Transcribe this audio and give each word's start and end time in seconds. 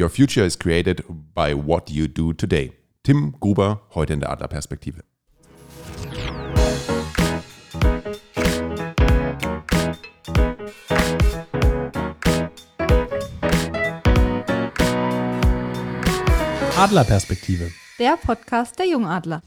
Your 0.00 0.08
future 0.08 0.46
is 0.46 0.56
created 0.58 1.04
by 1.34 1.52
what 1.52 1.90
you 1.90 2.08
do 2.08 2.32
today. 2.32 2.72
Tim 3.02 3.34
Gruber, 3.38 3.82
heute 3.94 4.14
in 4.14 4.20
der 4.20 4.30
Adlerperspektive. 4.30 5.02
Adlerperspektive. 16.78 17.70
Der 17.98 18.16
Podcast 18.16 18.78
der 18.78 18.86
Jungadler. 18.86 19.42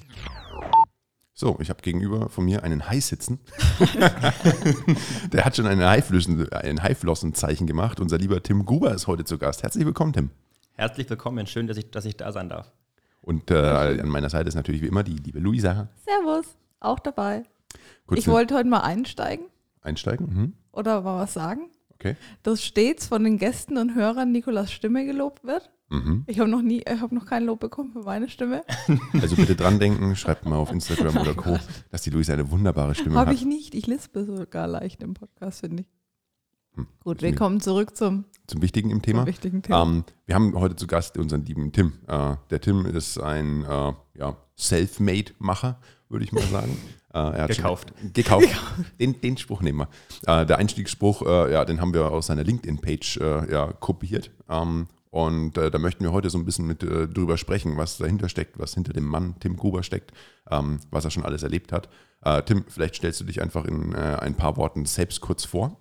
So, 1.34 1.58
ich 1.60 1.72
habe 1.72 1.82
gegenüber 1.82 2.30
von 2.30 2.46
mir 2.46 2.64
einen 2.64 2.88
Hai 2.88 3.00
sitzen. 3.00 3.40
Der 5.34 5.44
hat 5.44 5.56
schon 5.56 5.66
ein 5.66 5.82
Haiflossenzeichen 5.82 7.66
gemacht. 7.66 8.00
Unser 8.00 8.20
lieber 8.20 8.44
Tim 8.44 8.66
Gruber 8.66 8.94
ist 8.94 9.08
heute 9.08 9.26
zu 9.26 9.40
Gast. 9.40 9.64
Herzlich 9.64 9.84
willkommen, 9.84 10.14
Tim. 10.14 10.30
Herzlich 10.76 11.10
willkommen, 11.10 11.46
schön, 11.48 11.68
dass 11.68 11.78
ich, 11.78 11.92
dass 11.92 12.06
ich 12.06 12.18
da 12.18 12.32
sein 12.32 12.50
darf. 12.50 12.72
Und 13.22 13.52
äh, 13.52 13.56
an 13.56 14.10
meiner 14.10 14.30
Seite 14.30 14.50
ist 14.50 14.56
natürlich 14.56 14.82
wie 14.82 14.88
immer 14.88 15.04
die 15.04 15.16
liebe 15.16 15.40
Luisa. 15.40 15.90
Servus, 16.04 16.58
auch 16.80 17.00
dabei. 17.00 17.44
Kurz 18.06 18.20
ich 18.20 18.28
wollte 18.28 18.56
heute 18.56 18.68
mal 18.70 18.82
einsteigen 18.82 19.46
einsteigen. 19.82 20.28
Mhm. 20.34 20.54
oder 20.72 21.02
mal 21.02 21.18
was 21.22 21.34
sagen, 21.34 21.70
Okay. 21.96 22.16
dass 22.42 22.64
stets 22.64 23.08
von 23.08 23.24
den 23.24 23.38
Gästen 23.38 23.78
und 23.78 23.96
Hörern 23.96 24.32
Nikolas 24.32 24.72
Stimme 24.72 25.06
gelobt 25.06 25.44
wird. 25.44 25.70
Mhm. 25.90 26.24
Ich 26.28 26.40
habe 26.40 26.50
noch 26.50 26.62
nie, 26.62 26.80
ich 26.90 27.02
habe 27.02 27.14
noch 27.14 27.26
kein 27.26 27.46
Lob 27.46 27.60
bekommen 27.60 27.92
für 27.94 28.00
meine 28.04 28.30
Stimme. 28.30 28.64
Also 29.22 29.36
bitte 29.36 29.56
dran 29.56 29.80
denken, 29.80 30.16
schreibt 30.16 30.46
mal 30.46 30.56
auf 30.58 30.72
Instagram 30.72 31.18
oder 31.18 31.34
Co., 31.36 31.58
dass 31.92 32.02
die 32.02 32.10
Luisa 32.10 32.34
eine 32.34 32.50
wunderbare 32.50 32.96
Stimme 32.96 33.16
Habe 33.16 33.30
hat. 33.32 33.36
ich 33.38 33.46
nicht. 33.46 33.76
Ich 33.76 33.88
lispe 33.88 34.24
sogar 34.26 34.68
leicht 34.68 35.04
im 35.04 35.14
Podcast, 35.14 35.60
finde 35.62 35.84
ich. 35.84 35.88
Hm. 36.76 36.88
Gut, 37.04 37.22
wir 37.22 37.36
kommen 37.36 37.62
zurück 37.62 37.96
zum, 37.96 38.26
Zum 38.48 38.62
Wichtigen 38.62 38.90
im 38.90 39.02
Thema. 39.02 39.26
wichtigen 39.26 39.62
Thema. 39.62 39.84
Ähm, 39.84 40.04
wir 40.26 40.36
haben 40.36 40.58
heute 40.60 40.76
zu 40.76 40.88
Gast 40.88 41.18
unseren 41.18 41.46
lieben 41.46 41.72
Tim. 41.72 41.94
Äh, 42.08 42.36
der 42.50 42.62
Tim 42.62 42.86
ist 42.86 43.20
ein 43.20 43.64
äh, 43.64 43.94
ja, 44.18 44.38
Self-Made-Macher, 44.58 45.80
würde 46.10 46.26
ich 46.26 46.32
mal 46.32 46.44
sagen. 46.44 46.78
Äh, 47.14 47.20
er 47.20 47.44
hat 47.44 47.50
Gekauft. 47.50 47.94
Schon, 47.96 48.14
gekauft. 48.14 48.48
Den, 49.00 49.22
den 49.22 49.38
Spruch 49.38 49.62
nehmen 49.62 49.88
wir. 50.26 50.42
Äh, 50.42 50.48
der 50.48 50.58
Einstiegsspruch, 50.58 51.22
äh, 51.22 51.54
ja, 51.54 51.64
den 51.64 51.80
haben 51.80 51.94
wir 51.94 52.10
aus 52.10 52.26
seiner 52.26 52.44
LinkedIn-Page 52.44 53.18
äh, 53.18 53.52
ja, 53.52 53.72
kopiert. 53.72 54.32
Ähm, 54.50 54.88
und 55.12 55.56
äh, 55.60 55.70
da 55.70 55.78
möchten 55.78 56.04
wir 56.04 56.12
heute 56.12 56.32
so 56.32 56.40
ein 56.40 56.46
bisschen 56.46 56.66
mit 56.66 56.82
äh, 56.82 57.08
drüber 57.08 57.38
sprechen, 57.38 57.78
was 57.78 58.00
dahinter 58.00 58.30
steckt, 58.30 58.58
was 58.58 58.74
hinter 58.74 58.94
dem 58.94 59.06
Mann 59.06 59.36
Tim 59.40 59.58
Gruber 59.58 59.84
steckt, 59.84 60.12
ähm, 60.50 60.80
was 60.90 61.06
er 61.06 61.12
schon 61.12 61.24
alles 61.24 61.44
erlebt 61.44 61.72
hat. 61.72 61.88
Äh, 62.24 62.42
Tim, 62.42 62.66
vielleicht 62.68 62.96
stellst 62.96 63.22
du 63.22 63.26
dich 63.26 63.44
einfach 63.44 63.66
in 63.66 63.94
ein 63.94 64.34
paar 64.34 64.58
Worten 64.58 64.88
selbst 64.88 65.22
kurz 65.22 65.46
vor. 65.46 65.78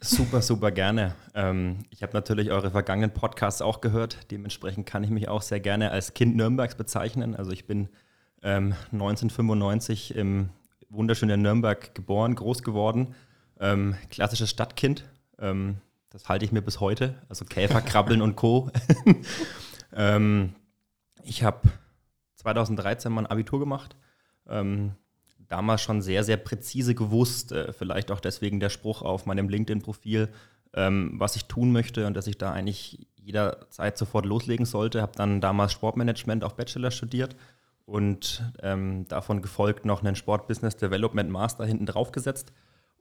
Super, 0.00 0.42
super 0.42 0.70
gerne. 0.70 1.14
Ähm, 1.34 1.78
ich 1.90 2.02
habe 2.02 2.12
natürlich 2.12 2.50
eure 2.50 2.70
vergangenen 2.70 3.12
Podcasts 3.12 3.62
auch 3.62 3.80
gehört. 3.80 4.30
Dementsprechend 4.30 4.86
kann 4.86 5.02
ich 5.02 5.10
mich 5.10 5.28
auch 5.28 5.42
sehr 5.42 5.60
gerne 5.60 5.90
als 5.90 6.14
Kind 6.14 6.36
Nürnbergs 6.36 6.74
bezeichnen. 6.74 7.34
Also 7.34 7.50
ich 7.50 7.66
bin 7.66 7.88
ähm, 8.42 8.74
1995 8.92 10.14
im 10.14 10.50
wunderschönen 10.90 11.42
Nürnberg 11.42 11.94
geboren, 11.94 12.34
groß 12.34 12.62
geworden. 12.62 13.14
Ähm, 13.58 13.96
klassisches 14.10 14.50
Stadtkind. 14.50 15.04
Ähm, 15.38 15.78
das 16.10 16.28
halte 16.28 16.44
ich 16.44 16.52
mir 16.52 16.62
bis 16.62 16.80
heute. 16.80 17.14
Also 17.28 17.44
Käfer, 17.44 17.80
Krabbeln 17.80 18.22
und 18.22 18.36
Co. 18.36 18.70
ähm, 19.92 20.54
ich 21.24 21.42
habe 21.42 21.68
2013 22.36 23.12
mein 23.12 23.26
Abitur 23.26 23.58
gemacht. 23.58 23.96
Ähm, 24.48 24.92
damals 25.48 25.82
schon 25.82 26.02
sehr, 26.02 26.24
sehr 26.24 26.36
präzise 26.36 26.94
gewusst, 26.94 27.52
äh, 27.52 27.72
vielleicht 27.72 28.10
auch 28.10 28.20
deswegen 28.20 28.60
der 28.60 28.70
Spruch 28.70 29.02
auf 29.02 29.26
meinem 29.26 29.48
LinkedIn-Profil, 29.48 30.28
ähm, 30.74 31.14
was 31.14 31.36
ich 31.36 31.46
tun 31.46 31.72
möchte 31.72 32.06
und 32.06 32.14
dass 32.14 32.26
ich 32.26 32.38
da 32.38 32.52
eigentlich 32.52 33.06
jederzeit 33.16 33.98
sofort 33.98 34.26
loslegen 34.26 34.66
sollte. 34.66 35.02
Habe 35.02 35.12
dann 35.16 35.40
damals 35.40 35.72
Sportmanagement 35.72 36.44
auf 36.44 36.56
Bachelor 36.56 36.90
studiert 36.90 37.36
und 37.84 38.42
ähm, 38.62 39.06
davon 39.08 39.42
gefolgt 39.42 39.84
noch 39.84 40.02
einen 40.02 40.16
Sport 40.16 40.48
Business 40.48 40.76
Development 40.76 41.30
Master 41.30 41.64
hinten 41.64 41.86
drauf 41.86 42.12
gesetzt 42.12 42.52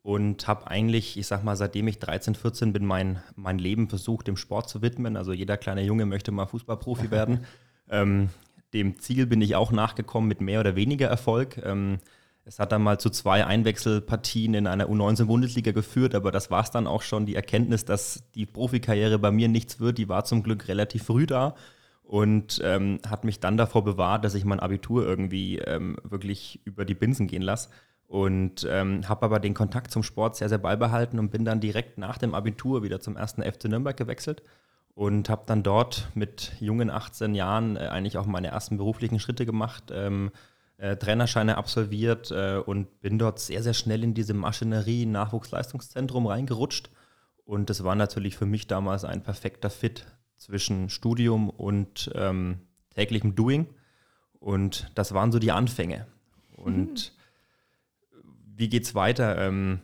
und 0.03 0.47
habe 0.47 0.67
eigentlich, 0.67 1.17
ich 1.17 1.25
sag 1.25 1.43
mal, 1.43 1.55
seitdem 1.55 1.87
ich 1.87 1.97
13, 1.97 2.35
14 2.35 2.73
bin, 2.73 2.85
mein, 2.85 3.23
mein 3.35 3.57
Leben 3.57 3.89
versucht, 3.89 4.27
dem 4.27 4.37
Sport 4.37 4.69
zu 4.69 4.83
widmen. 4.83 5.17
Also 5.17 5.33
jeder 5.33 5.57
kleine 5.57 5.81
Junge 5.81 6.05
möchte 6.05 6.31
mal 6.31 6.45
Fußballprofi 6.45 7.11
werden. 7.11 7.45
Ähm, 7.87 8.29
dem 8.73 8.97
Ziel 8.97 9.27
bin 9.27 9.41
ich 9.41 9.55
auch 9.55 9.71
nachgekommen 9.71 10.27
mit 10.27 10.41
mehr 10.41 10.59
oder 10.59 10.75
weniger 10.75 11.07
Erfolg. 11.07 11.61
Ähm, 11.63 11.99
es 12.47 12.59
hat 12.59 12.71
dann 12.71 12.83
mal 12.83 12.99
zu 12.99 13.09
zwei 13.09 13.45
Einwechselpartien 13.45 14.53
in 14.53 14.67
einer 14.67 14.87
U19-Bundesliga 14.87 15.71
geführt, 15.71 16.13
aber 16.13 16.31
das 16.31 16.51
war 16.51 16.63
es 16.63 16.69
dann 16.69 16.85
auch 16.85 17.01
schon. 17.01 17.25
Die 17.25 17.35
Erkenntnis, 17.35 17.85
dass 17.85 18.23
die 18.35 18.45
Profikarriere 18.45 19.17
bei 19.17 19.31
mir 19.31 19.47
nichts 19.47 19.79
wird, 19.79 19.97
die 19.97 20.07
war 20.07 20.25
zum 20.25 20.43
Glück 20.43 20.67
relativ 20.67 21.05
früh 21.05 21.25
da 21.25 21.55
und 22.03 22.61
ähm, 22.63 22.99
hat 23.07 23.23
mich 23.23 23.39
dann 23.39 23.57
davor 23.57 23.83
bewahrt, 23.83 24.23
dass 24.23 24.35
ich 24.35 24.45
mein 24.45 24.59
Abitur 24.59 25.05
irgendwie 25.05 25.57
ähm, 25.57 25.97
wirklich 26.03 26.61
über 26.63 26.85
die 26.85 26.93
Binsen 26.93 27.27
gehen 27.27 27.41
lasse. 27.41 27.69
Und 28.07 28.67
ähm, 28.69 29.09
habe 29.09 29.25
aber 29.25 29.39
den 29.39 29.55
Kontakt 29.55 29.89
zum 29.89 30.03
Sport 30.03 30.35
sehr, 30.35 30.47
sehr 30.47 30.59
beibehalten 30.59 31.17
und 31.17 31.31
bin 31.31 31.43
dann 31.43 31.59
direkt 31.59 31.97
nach 31.97 32.19
dem 32.19 32.35
Abitur 32.35 32.83
wieder 32.83 32.99
zum 32.99 33.17
ersten 33.17 33.41
FC 33.41 33.65
Nürnberg 33.65 33.97
gewechselt 33.97 34.43
und 34.93 35.27
habe 35.29 35.41
dann 35.47 35.63
dort 35.63 36.09
mit 36.13 36.53
jungen 36.59 36.91
18 36.91 37.33
Jahren 37.33 37.75
äh, 37.75 37.87
eigentlich 37.87 38.19
auch 38.19 38.27
meine 38.27 38.49
ersten 38.49 38.77
beruflichen 38.77 39.19
Schritte 39.19 39.47
gemacht, 39.47 39.91
ähm, 39.91 40.31
äh, 40.77 40.97
Trainerscheine 40.97 41.57
absolviert 41.57 42.31
äh, 42.31 42.57
und 42.57 42.99
bin 43.01 43.17
dort 43.17 43.39
sehr, 43.39 43.63
sehr 43.63 43.73
schnell 43.73 44.03
in 44.03 44.13
diese 44.13 44.33
Maschinerie 44.33 45.05
Nachwuchsleistungszentrum 45.05 46.27
reingerutscht. 46.27 46.89
Und 47.45 47.69
das 47.69 47.83
war 47.83 47.95
natürlich 47.95 48.37
für 48.37 48.45
mich 48.45 48.67
damals 48.67 49.05
ein 49.05 49.23
perfekter 49.23 49.69
Fit 49.69 50.05
zwischen 50.35 50.89
Studium 50.89 51.49
und 51.49 52.11
ähm, 52.15 52.61
täglichem 52.93 53.35
Doing. 53.35 53.67
Und 54.39 54.91
das 54.95 55.13
waren 55.13 55.31
so 55.31 55.39
die 55.39 55.51
Anfänge. 55.51 56.07
Und 56.55 57.13
wie 58.55 58.69
geht's 58.69 58.95
weiter? 58.95 59.37
Ähm, 59.37 59.81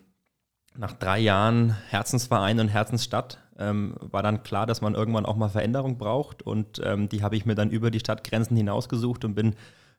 nach 0.75 0.93
drei 0.93 1.19
Jahren 1.19 1.75
Herzensverein 1.89 2.59
und 2.59 2.69
Herzensstadt 2.69 3.39
ähm, 3.57 3.95
war 3.99 4.23
dann 4.23 4.43
klar, 4.43 4.65
dass 4.65 4.81
man 4.81 4.95
irgendwann 4.95 5.25
auch 5.25 5.35
mal 5.35 5.49
Veränderung 5.49 5.97
braucht. 5.97 6.41
Und 6.41 6.81
ähm, 6.83 7.09
die 7.09 7.23
habe 7.23 7.35
ich 7.35 7.45
mir 7.45 7.55
dann 7.55 7.69
über 7.69 7.91
die 7.91 7.99
Stadtgrenzen 7.99 8.57
hinausgesucht 8.57 9.25
und 9.25 9.35
bin 9.35 9.55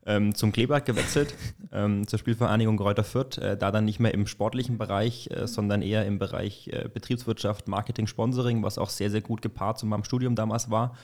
ähm, 0.07 0.35
zum 0.35 0.53
Kleeblatt 0.53 0.87
gewechselt, 0.87 1.35
ähm, 1.73 2.07
zur 2.07 2.19
Spielvereinigung 2.19 2.77
Kräuter 2.77 3.05
Fürth. 3.05 3.39
Äh, 3.39 3.57
da 3.57 3.71
dann 3.71 3.85
nicht 3.85 4.01
mehr 4.01 4.15
im 4.15 4.27
sportlichen 4.27 4.79
Bereich, 4.79 5.31
äh, 5.31 5.47
sondern 5.47 5.83
eher 5.83 6.07
im 6.07 6.19
Bereich 6.19 6.69
äh, 6.69 6.89
Betriebswirtschaft, 6.93 7.69
Marketing, 7.69 8.07
Sponsoring, 8.07 8.63
was 8.63 8.79
auch 8.79 8.91
sehr, 8.91 9.11
sehr 9.11 9.21
gut 9.21 9.43
gepaart 9.43 9.79
zu 9.79 9.87
meinem 9.87 10.05
Studium 10.05 10.35
damals 10.35 10.71
war. 10.71 10.97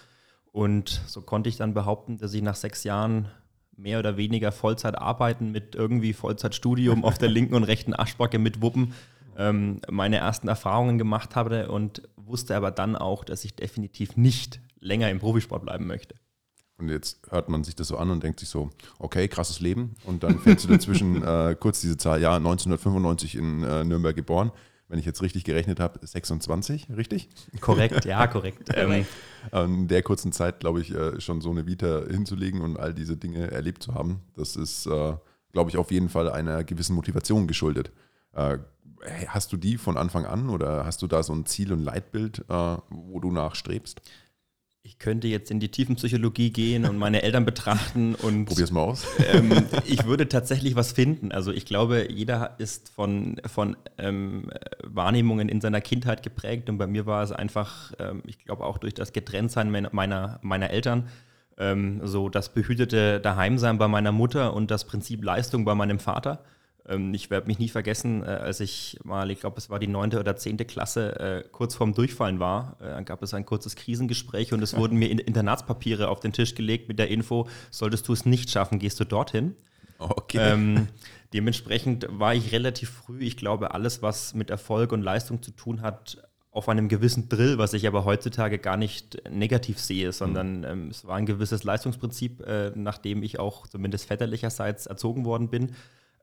Und 0.53 1.03
so 1.07 1.23
konnte 1.23 1.49
ich 1.49 1.57
dann 1.57 1.75
behaupten, 1.75 2.19
dass 2.19 2.35
ich 2.35 2.43
nach 2.43 2.57
sechs 2.57 2.85
Jahren 2.85 3.29
mehr 3.77 4.01
oder 4.01 4.17
weniger 4.17 4.51
Vollzeit 4.51 4.99
arbeiten 4.99 5.53
mit 5.53 5.75
irgendwie 5.75 6.13
Vollzeitstudium 6.13 7.05
auf 7.05 7.19
der 7.19 7.29
linken 7.31 7.55
und 7.55 7.65
rechten 7.65 7.95
Arschbacke 7.95 8.39
mit 8.39 8.61
Wuppen 8.61 8.95
ähm, 9.37 9.81
meine 9.89 10.17
ersten 10.17 10.49
Erfahrungen 10.49 10.99
gemacht 10.99 11.37
habe 11.37 11.69
und 11.71 12.03
wusste 12.17 12.57
aber 12.57 12.73
dann 12.73 12.97
auch, 12.97 13.25
dass 13.25 13.45
ich 13.45 13.55
definitiv 13.55 14.17
nicht 14.17 14.61
länger 14.81 15.11
im 15.11 15.21
Profisport 15.21 15.63
bleiben 15.63 15.87
möchte. 15.87 16.17
Und 16.79 16.89
jetzt 16.89 17.19
hört 17.31 17.49
man 17.49 17.65
sich 17.65 17.75
das 17.75 17.89
so 17.89 17.97
an 17.97 18.11
und 18.11 18.23
denkt 18.23 18.39
sich 18.41 18.49
so, 18.49 18.71
okay, 18.99 19.27
krasses 19.29 19.61
Leben. 19.61 19.97
Und 20.05 20.23
dann 20.23 20.39
fällt 20.39 20.63
du 20.63 20.69
dazwischen 20.69 21.23
äh, 21.25 21.57
kurz 21.59 21.81
diese 21.81 21.97
Zahl, 21.97 22.21
ja, 22.21 22.37
1995 22.37 23.35
in 23.35 23.63
äh, 23.63 23.85
Nürnberg 23.85 24.15
geboren. 24.15 24.53
Wenn 24.91 24.99
ich 24.99 25.05
jetzt 25.05 25.21
richtig 25.21 25.45
gerechnet 25.45 25.81
habe, 25.81 25.99
26, 26.07 26.89
richtig? 26.97 27.29
Korrekt, 27.61 28.07
ja, 28.07 28.27
korrekt. 28.29 28.71
Ähm, 29.53 29.75
In 29.83 29.89
der 29.89 30.03
kurzen 30.03 30.33
Zeit, 30.33 30.61
glaube 30.61 30.81
ich, 30.81 30.95
äh, 30.95 31.21
schon 31.21 31.41
so 31.43 31.51
eine 31.51 31.67
Vita 31.67 32.05
hinzulegen 32.09 32.63
und 32.63 32.79
all 32.79 32.95
diese 32.95 33.17
Dinge 33.17 33.51
erlebt 33.51 33.83
zu 33.83 33.95
haben, 33.95 34.21
das 34.35 34.57
ist, 34.57 34.87
äh, 34.87 35.15
glaube 35.53 35.71
ich, 35.71 35.77
auf 35.77 35.91
jeden 35.91 36.09
Fall 36.09 36.31
einer 36.31 36.65
gewissen 36.65 36.95
Motivation 36.95 37.47
geschuldet. 37.47 37.91
Äh, 38.33 38.59
Hast 39.29 39.53
du 39.53 39.57
die 39.57 39.79
von 39.79 39.97
Anfang 39.97 40.27
an 40.27 40.49
oder 40.51 40.85
hast 40.85 41.03
du 41.03 41.07
da 41.07 41.23
so 41.23 41.33
ein 41.33 41.47
Ziel 41.47 41.73
und 41.73 41.85
Leitbild, 41.85 42.41
äh, 42.49 42.77
wo 42.91 43.21
du 43.21 43.31
nachstrebst? 43.31 44.01
Ich 44.99 45.05
könnte 45.05 45.29
jetzt 45.29 45.53
in 45.53 45.61
die 45.61 45.69
tiefen 45.69 45.95
Psychologie 45.95 46.51
gehen 46.51 46.85
und 46.85 46.99
meine 46.99 47.23
Eltern 47.23 47.45
betrachten 47.45 48.17
und 48.17 48.47
Probier's 48.47 48.73
mal 48.73 48.81
aus. 48.81 49.07
ähm, 49.33 49.53
ich 49.85 50.07
würde 50.07 50.29
tatsächlich 50.29 50.75
was 50.75 50.91
finden. 50.91 51.31
Also 51.31 51.53
ich 51.53 51.67
glaube, 51.67 52.11
jeder 52.11 52.57
ist 52.59 52.89
von, 52.89 53.41
von 53.47 53.77
ähm, 53.97 54.51
Wahrnehmungen 54.83 55.49
in 55.49 55.61
seiner 55.61 55.81
Kindheit 55.81 56.25
geprägt 56.25 56.69
und 56.69 56.79
bei 56.79 56.89
mir 56.89 57.07
war 57.07 57.23
es 57.23 57.31
einfach, 57.31 57.93
ähm, 58.01 58.25
ich 58.27 58.45
glaube 58.45 58.65
auch 58.65 58.79
durch 58.79 58.93
das 58.93 59.13
Getrenntsein 59.13 59.71
meiner, 59.71 59.91
meiner, 59.93 60.41
meiner 60.43 60.71
Eltern, 60.71 61.07
ähm, 61.59 62.01
so 62.03 62.29
das 62.29 62.53
behütete 62.53 63.21
Daheimsein 63.21 63.79
bei 63.79 63.87
meiner 63.87 64.11
Mutter 64.11 64.53
und 64.53 64.73
das 64.73 64.85
Prinzip 64.85 65.23
Leistung 65.23 65.65
bei 65.65 65.77
meinem 65.77 66.01
Vater. 66.01 66.43
Ähm, 66.89 67.13
ich 67.15 67.31
werde 67.31 67.47
mich 67.47 67.59
nie 67.59 67.69
vergessen, 67.69 68.23
äh, 68.23 68.27
als 68.27 68.61
ich 68.61 68.99
mal, 69.05 69.31
ich 69.31 69.41
glaube, 69.41 69.59
es 69.59 69.71
war 69.71 69.79
die 69.79 69.87
neunte 69.87 70.19
oder 70.19 70.37
zehnte 70.37 70.65
Klasse, 70.65 71.21
äh, 71.21 71.45
kurz 71.51 71.75
vorm 71.75 71.95
Durchfallen 71.95 72.41
war. 72.41 72.77
Äh, 72.81 72.87
dann 72.87 73.05
gab 73.05 73.23
es 73.23 73.35
ein 73.35 73.45
kurzes 73.45 73.77
Krisengespräch 73.77 74.53
und 74.53 74.63
es 74.63 74.77
wurden 74.77 74.99
mir 74.99 75.11
in 75.11 75.19
Internatspapiere 75.19 76.09
auf 76.09 76.21
den 76.21 76.33
Tisch 76.33 76.55
gelegt 76.55 76.89
mit 76.89 76.99
der 76.99 77.09
Info, 77.09 77.47
solltest 77.71 78.09
du 78.09 78.13
es 78.13 78.25
nicht 78.25 78.51
schaffen, 78.51 78.79
gehst 78.79 78.99
du 79.01 79.05
dorthin. 79.05 79.55
Okay. 79.99 80.39
Ähm, 80.39 80.89
dementsprechend 81.33 82.07
war 82.11 82.35
ich 82.35 82.53
relativ 82.53 82.91
früh, 82.91 83.21
ich 83.21 83.37
glaube, 83.37 83.75
alles, 83.75 84.01
was 84.01 84.35
mit 84.35 84.49
Erfolg 84.49 84.93
und 84.93 85.03
Leistung 85.03 85.43
zu 85.43 85.51
tun 85.51 85.83
hat, 85.83 86.23
auf 86.51 86.69
einem 86.69 86.89
gewissen 86.89 87.29
Drill, 87.29 87.59
was 87.59 87.75
ich 87.75 87.87
aber 87.87 88.05
heutzutage 88.05 88.59
gar 88.59 88.77
nicht 88.77 89.23
negativ 89.31 89.79
sehe, 89.79 90.13
sondern 90.13 90.65
ähm, 90.65 90.89
es 90.89 91.05
war 91.05 91.17
ein 91.17 91.27
gewisses 91.27 91.63
Leistungsprinzip, 91.63 92.41
äh, 92.41 92.73
nachdem 92.75 93.23
ich 93.23 93.39
auch 93.39 93.67
zumindest 93.67 94.07
väterlicherseits 94.07 94.87
erzogen 94.87 95.25
worden 95.25 95.51
bin, 95.51 95.73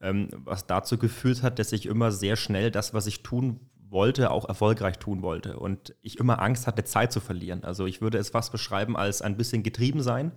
ähm, 0.06 0.30
was 0.32 0.68
dazu 0.68 0.98
geführt 0.98 1.44
hat, 1.44 1.60
dass 1.60 1.72
ich 1.72 1.86
immer 1.86 2.12
sehr 2.12 2.36
schnell 2.36 2.72
das, 2.72 2.94
was 2.94 3.08
ich 3.08 3.24
tun 3.24 3.60
wollte, 3.90 4.32
auch 4.32 4.48
erfolgreich 4.48 5.00
tun 5.00 5.22
wollte 5.22 5.58
und 5.58 5.96
ich 6.02 6.20
immer 6.20 6.42
Angst 6.42 6.68
hatte, 6.68 6.84
Zeit 6.84 7.12
zu 7.12 7.20
verlieren. 7.20 7.64
Also 7.64 7.86
ich 7.86 8.02
würde 8.02 8.18
es 8.18 8.30
fast 8.30 8.52
beschreiben 8.52 8.96
als 8.96 9.22
ein 9.22 9.38
bisschen 9.38 9.64
getrieben 9.64 10.02
sein. 10.02 10.32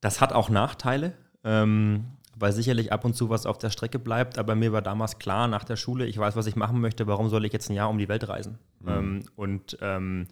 Das 0.00 0.20
hat 0.20 0.32
auch 0.32 0.48
Nachteile. 0.48 1.12
Ähm, 1.44 2.06
weil 2.38 2.52
sicherlich 2.52 2.92
ab 2.92 3.04
und 3.04 3.16
zu 3.16 3.30
was 3.30 3.46
auf 3.46 3.56
der 3.58 3.70
Strecke 3.70 3.98
bleibt. 3.98 4.38
Aber 4.38 4.54
mir 4.54 4.70
war 4.72 4.82
damals 4.82 5.18
klar, 5.18 5.48
nach 5.48 5.64
der 5.64 5.76
Schule, 5.76 6.06
ich 6.06 6.18
weiß, 6.18 6.36
was 6.36 6.46
ich 6.46 6.54
machen 6.54 6.80
möchte, 6.80 7.06
warum 7.06 7.30
soll 7.30 7.46
ich 7.46 7.52
jetzt 7.52 7.70
ein 7.70 7.74
Jahr 7.74 7.88
um 7.88 7.98
die 7.98 8.08
Welt 8.08 8.28
reisen? 8.28 8.58
Mhm. 8.80 8.88
Ähm, 8.88 9.22
und 9.36 9.78
ähm, 9.80 10.26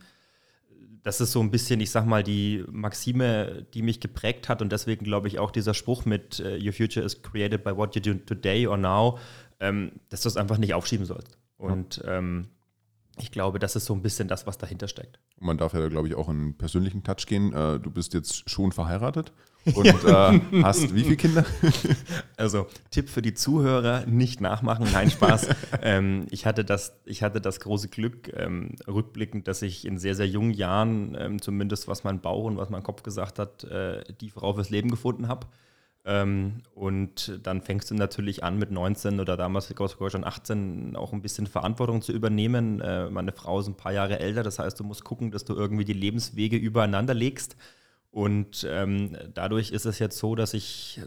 das 1.05 1.21
ist 1.21 1.33
so 1.33 1.41
ein 1.41 1.51
bisschen, 1.51 1.81
ich 1.81 1.91
sag 1.91 2.07
mal, 2.07 2.23
die 2.23 2.65
Maxime, 2.71 3.67
die 3.75 3.83
mich 3.83 4.01
geprägt 4.01 4.49
hat 4.49 4.63
und 4.63 4.73
deswegen 4.73 5.05
glaube 5.05 5.29
ich 5.29 5.39
auch 5.39 5.51
dieser 5.51 5.75
Spruch 5.75 6.07
mit 6.07 6.41
uh, 6.41 6.57
Your 6.57 6.73
future 6.73 7.05
is 7.05 7.23
created 7.23 7.63
by 7.63 7.77
what 7.77 7.95
you 7.95 8.01
do 8.01 8.15
today 8.15 8.67
or 8.67 8.79
now, 8.79 9.19
ähm, 9.61 9.93
dass 10.09 10.23
du 10.23 10.29
es 10.29 10.37
einfach 10.39 10.57
nicht 10.57 10.73
aufschieben 10.73 11.05
sollst. 11.05 11.39
Und 11.59 11.99
ja. 11.99 12.19
ähm, 12.19 12.49
ich 13.19 13.31
glaube, 13.31 13.59
das 13.59 13.77
ist 13.77 13.85
so 13.85 13.95
ein 13.95 14.03
bisschen 14.03 14.29
das, 14.29 14.47
was 14.47 14.59
dahinter 14.59 14.89
steckt. 14.89 15.19
Man 15.39 15.57
darf 15.57 15.75
ja, 15.75 15.89
glaube 15.89 16.09
ich, 16.09 16.15
auch 16.15 16.29
in 16.29 16.37
einen 16.37 16.59
persönlichen 16.59 17.05
Touch 17.05 17.27
gehen. 17.27 17.53
Äh, 17.53 17.79
du 17.79 17.91
bist 17.91 18.15
jetzt 18.15 18.49
schon 18.51 18.73
verheiratet 18.73 19.33
und 19.75 19.87
äh, 19.87 20.63
hast 20.63 20.95
wie 20.95 21.05
viele 21.05 21.17
Kinder? 21.17 21.45
Also 22.37 22.67
Tipp 22.91 23.09
für 23.09 23.23
die 23.23 23.33
Zuhörer, 23.33 24.05
nicht 24.07 24.41
nachmachen, 24.41 24.89
nein, 24.93 25.11
Spaß. 25.11 25.49
ähm, 25.83 26.27
ich, 26.31 26.45
hatte 26.45 26.65
das, 26.65 27.01
ich 27.05 27.23
hatte 27.23 27.41
das 27.41 27.61
große 27.61 27.89
Glück, 27.89 28.33
ähm, 28.37 28.75
rückblickend, 28.87 29.49
dass 29.49 29.63
ich 29.63 29.87
in 29.87 29.99
sehr, 29.99 30.15
sehr 30.15 30.27
jungen 30.27 30.53
Jahren, 30.53 31.17
ähm, 31.19 31.41
zumindest 31.41 31.89
was 31.89 32.05
mein 32.05 32.21
Bauch 32.21 32.45
und 32.45 32.57
was 32.57 32.69
mein 32.71 32.83
Kopf 32.83 33.03
gesagt 33.03 33.39
hat, 33.39 33.65
äh, 33.65 34.03
die 34.21 34.31
Frau 34.31 34.53
fürs 34.55 34.71
Leben 34.71 34.91
gefunden 34.91 35.29
habe. 35.29 35.47
Ähm, 36.07 36.63
und 36.75 37.41
dann 37.43 37.63
fängst 37.63 37.91
du 37.91 37.95
natürlich 37.95 38.45
an 38.45 38.59
mit 38.59 38.71
19 38.71 39.21
oder 39.21 39.37
damals 39.37 39.69
sogar 39.69 40.11
schon 40.11 40.25
18 40.25 40.97
auch 40.97 41.13
ein 41.15 41.23
bisschen 41.23 41.47
Verantwortung 41.47 42.03
zu 42.03 42.13
übernehmen. 42.13 42.81
Äh, 42.81 43.09
meine 43.09 43.33
Frau 43.33 43.61
ist 43.61 43.69
ein 43.69 43.77
paar 43.77 43.93
Jahre 43.93 44.19
älter, 44.21 44.43
das 44.43 44.59
heißt, 44.59 44.79
du 44.79 44.85
musst 44.85 45.05
gucken, 45.05 45.31
dass 45.31 45.45
du 45.45 45.55
irgendwie 45.55 45.85
die 45.87 45.95
Lebenswege 45.95 46.57
übereinander 46.57 47.15
legst. 47.15 47.57
Und 48.11 48.67
ähm, 48.71 49.17
dadurch 49.33 49.71
ist 49.71 49.87
es 49.87 49.99
jetzt 49.99 50.19
so, 50.19 50.35
dass 50.35 50.55
ich 50.55 51.01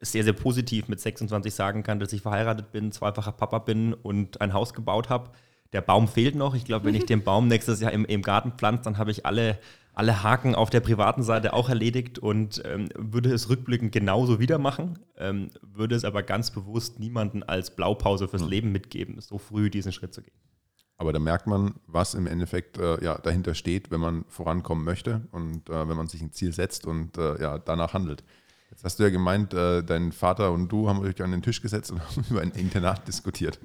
sehr, 0.00 0.24
sehr 0.24 0.32
positiv 0.32 0.88
mit 0.88 1.00
26 1.00 1.54
sagen 1.54 1.82
kann, 1.82 2.00
dass 2.00 2.12
ich 2.12 2.22
verheiratet 2.22 2.72
bin, 2.72 2.92
zweifacher 2.92 3.32
Papa 3.32 3.60
bin 3.60 3.94
und 3.94 4.40
ein 4.40 4.52
Haus 4.52 4.74
gebaut 4.74 5.08
habe. 5.08 5.30
Der 5.72 5.80
Baum 5.80 6.08
fehlt 6.08 6.34
noch. 6.34 6.54
Ich 6.54 6.64
glaube, 6.64 6.86
wenn 6.86 6.94
ich 6.94 7.06
den 7.06 7.22
Baum 7.22 7.48
nächstes 7.48 7.80
Jahr 7.80 7.92
im, 7.92 8.04
im 8.04 8.22
Garten 8.22 8.52
pflanze, 8.52 8.84
dann 8.84 8.98
habe 8.98 9.10
ich 9.10 9.24
alle 9.24 9.58
alle 9.94 10.22
Haken 10.22 10.54
auf 10.54 10.70
der 10.70 10.80
privaten 10.80 11.22
Seite 11.22 11.52
auch 11.52 11.68
erledigt 11.68 12.18
und 12.18 12.62
ähm, 12.64 12.88
würde 12.96 13.32
es 13.32 13.48
rückblickend 13.48 13.92
genauso 13.92 14.40
wieder 14.40 14.58
machen, 14.58 14.98
ähm, 15.16 15.50
würde 15.62 15.94
es 15.94 16.04
aber 16.04 16.22
ganz 16.22 16.50
bewusst 16.50 16.98
niemanden 16.98 17.42
als 17.42 17.74
Blaupause 17.74 18.28
fürs 18.28 18.42
mhm. 18.42 18.48
Leben 18.48 18.72
mitgeben, 18.72 19.20
so 19.20 19.38
früh 19.38 19.70
diesen 19.70 19.92
Schritt 19.92 20.12
zu 20.12 20.22
gehen. 20.22 20.34
Aber 20.96 21.12
da 21.12 21.18
merkt 21.18 21.46
man, 21.46 21.74
was 21.86 22.14
im 22.14 22.26
Endeffekt 22.26 22.78
äh, 22.78 23.02
ja, 23.02 23.18
dahinter 23.18 23.54
steht, 23.54 23.90
wenn 23.90 24.00
man 24.00 24.24
vorankommen 24.28 24.84
möchte 24.84 25.26
und 25.32 25.68
äh, 25.68 25.88
wenn 25.88 25.96
man 25.96 26.06
sich 26.06 26.22
ein 26.22 26.32
Ziel 26.32 26.52
setzt 26.52 26.86
und 26.86 27.18
äh, 27.18 27.40
ja, 27.40 27.58
danach 27.58 27.94
handelt. 27.94 28.24
Jetzt 28.74 28.82
hast 28.82 28.98
du 28.98 29.04
ja 29.04 29.10
gemeint, 29.10 29.54
äh, 29.54 29.84
dein 29.84 30.10
Vater 30.10 30.50
und 30.50 30.66
du 30.66 30.88
haben 30.88 30.98
euch 30.98 31.22
an 31.22 31.30
den 31.30 31.42
Tisch 31.42 31.62
gesetzt 31.62 31.92
und 31.92 32.00
haben 32.08 32.24
über 32.28 32.40
ein 32.40 32.50
Internat 32.50 33.06
diskutiert. 33.06 33.60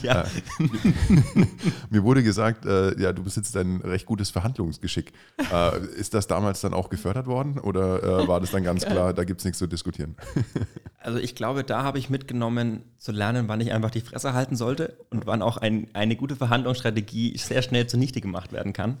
Ja. 0.00 0.22
Äh, 0.22 0.26
mir 1.90 2.04
wurde 2.04 2.22
gesagt, 2.22 2.64
äh, 2.64 2.96
ja, 3.00 3.12
du 3.12 3.24
besitzt 3.24 3.56
ein 3.56 3.80
recht 3.80 4.06
gutes 4.06 4.30
Verhandlungsgeschick. 4.30 5.12
Äh, 5.52 5.84
ist 5.96 6.14
das 6.14 6.28
damals 6.28 6.60
dann 6.60 6.72
auch 6.72 6.88
gefördert 6.88 7.26
worden 7.26 7.58
oder 7.58 8.02
äh, 8.04 8.28
war 8.28 8.38
das 8.38 8.52
dann 8.52 8.62
ganz 8.62 8.84
klar, 8.84 9.12
da 9.12 9.24
gibt 9.24 9.40
es 9.40 9.44
nichts 9.44 9.58
zu 9.58 9.66
diskutieren? 9.66 10.14
also 11.00 11.18
ich 11.18 11.34
glaube, 11.34 11.64
da 11.64 11.82
habe 11.82 11.98
ich 11.98 12.08
mitgenommen 12.08 12.84
zu 12.98 13.10
lernen, 13.10 13.48
wann 13.48 13.60
ich 13.60 13.72
einfach 13.72 13.90
die 13.90 14.02
Fresse 14.02 14.34
halten 14.34 14.54
sollte 14.54 14.98
und 15.10 15.26
wann 15.26 15.42
auch 15.42 15.56
ein, 15.56 15.88
eine 15.94 16.14
gute 16.14 16.36
Verhandlungsstrategie 16.36 17.36
sehr 17.38 17.62
schnell 17.62 17.88
zunichte 17.88 18.20
gemacht 18.20 18.52
werden 18.52 18.72
kann. 18.72 18.98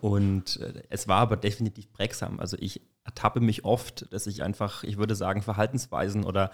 Und 0.00 0.60
äh, 0.60 0.82
es 0.88 1.08
war 1.08 1.20
aber 1.20 1.36
definitiv 1.36 1.92
prägsam. 1.92 2.40
Also 2.40 2.56
ich 2.58 2.80
ertappe 3.04 3.40
mich 3.40 3.64
oft, 3.64 4.12
dass 4.12 4.26
ich 4.26 4.42
einfach, 4.42 4.82
ich 4.84 4.96
würde 4.96 5.14
sagen, 5.14 5.42
Verhaltensweisen 5.42 6.24
oder 6.24 6.50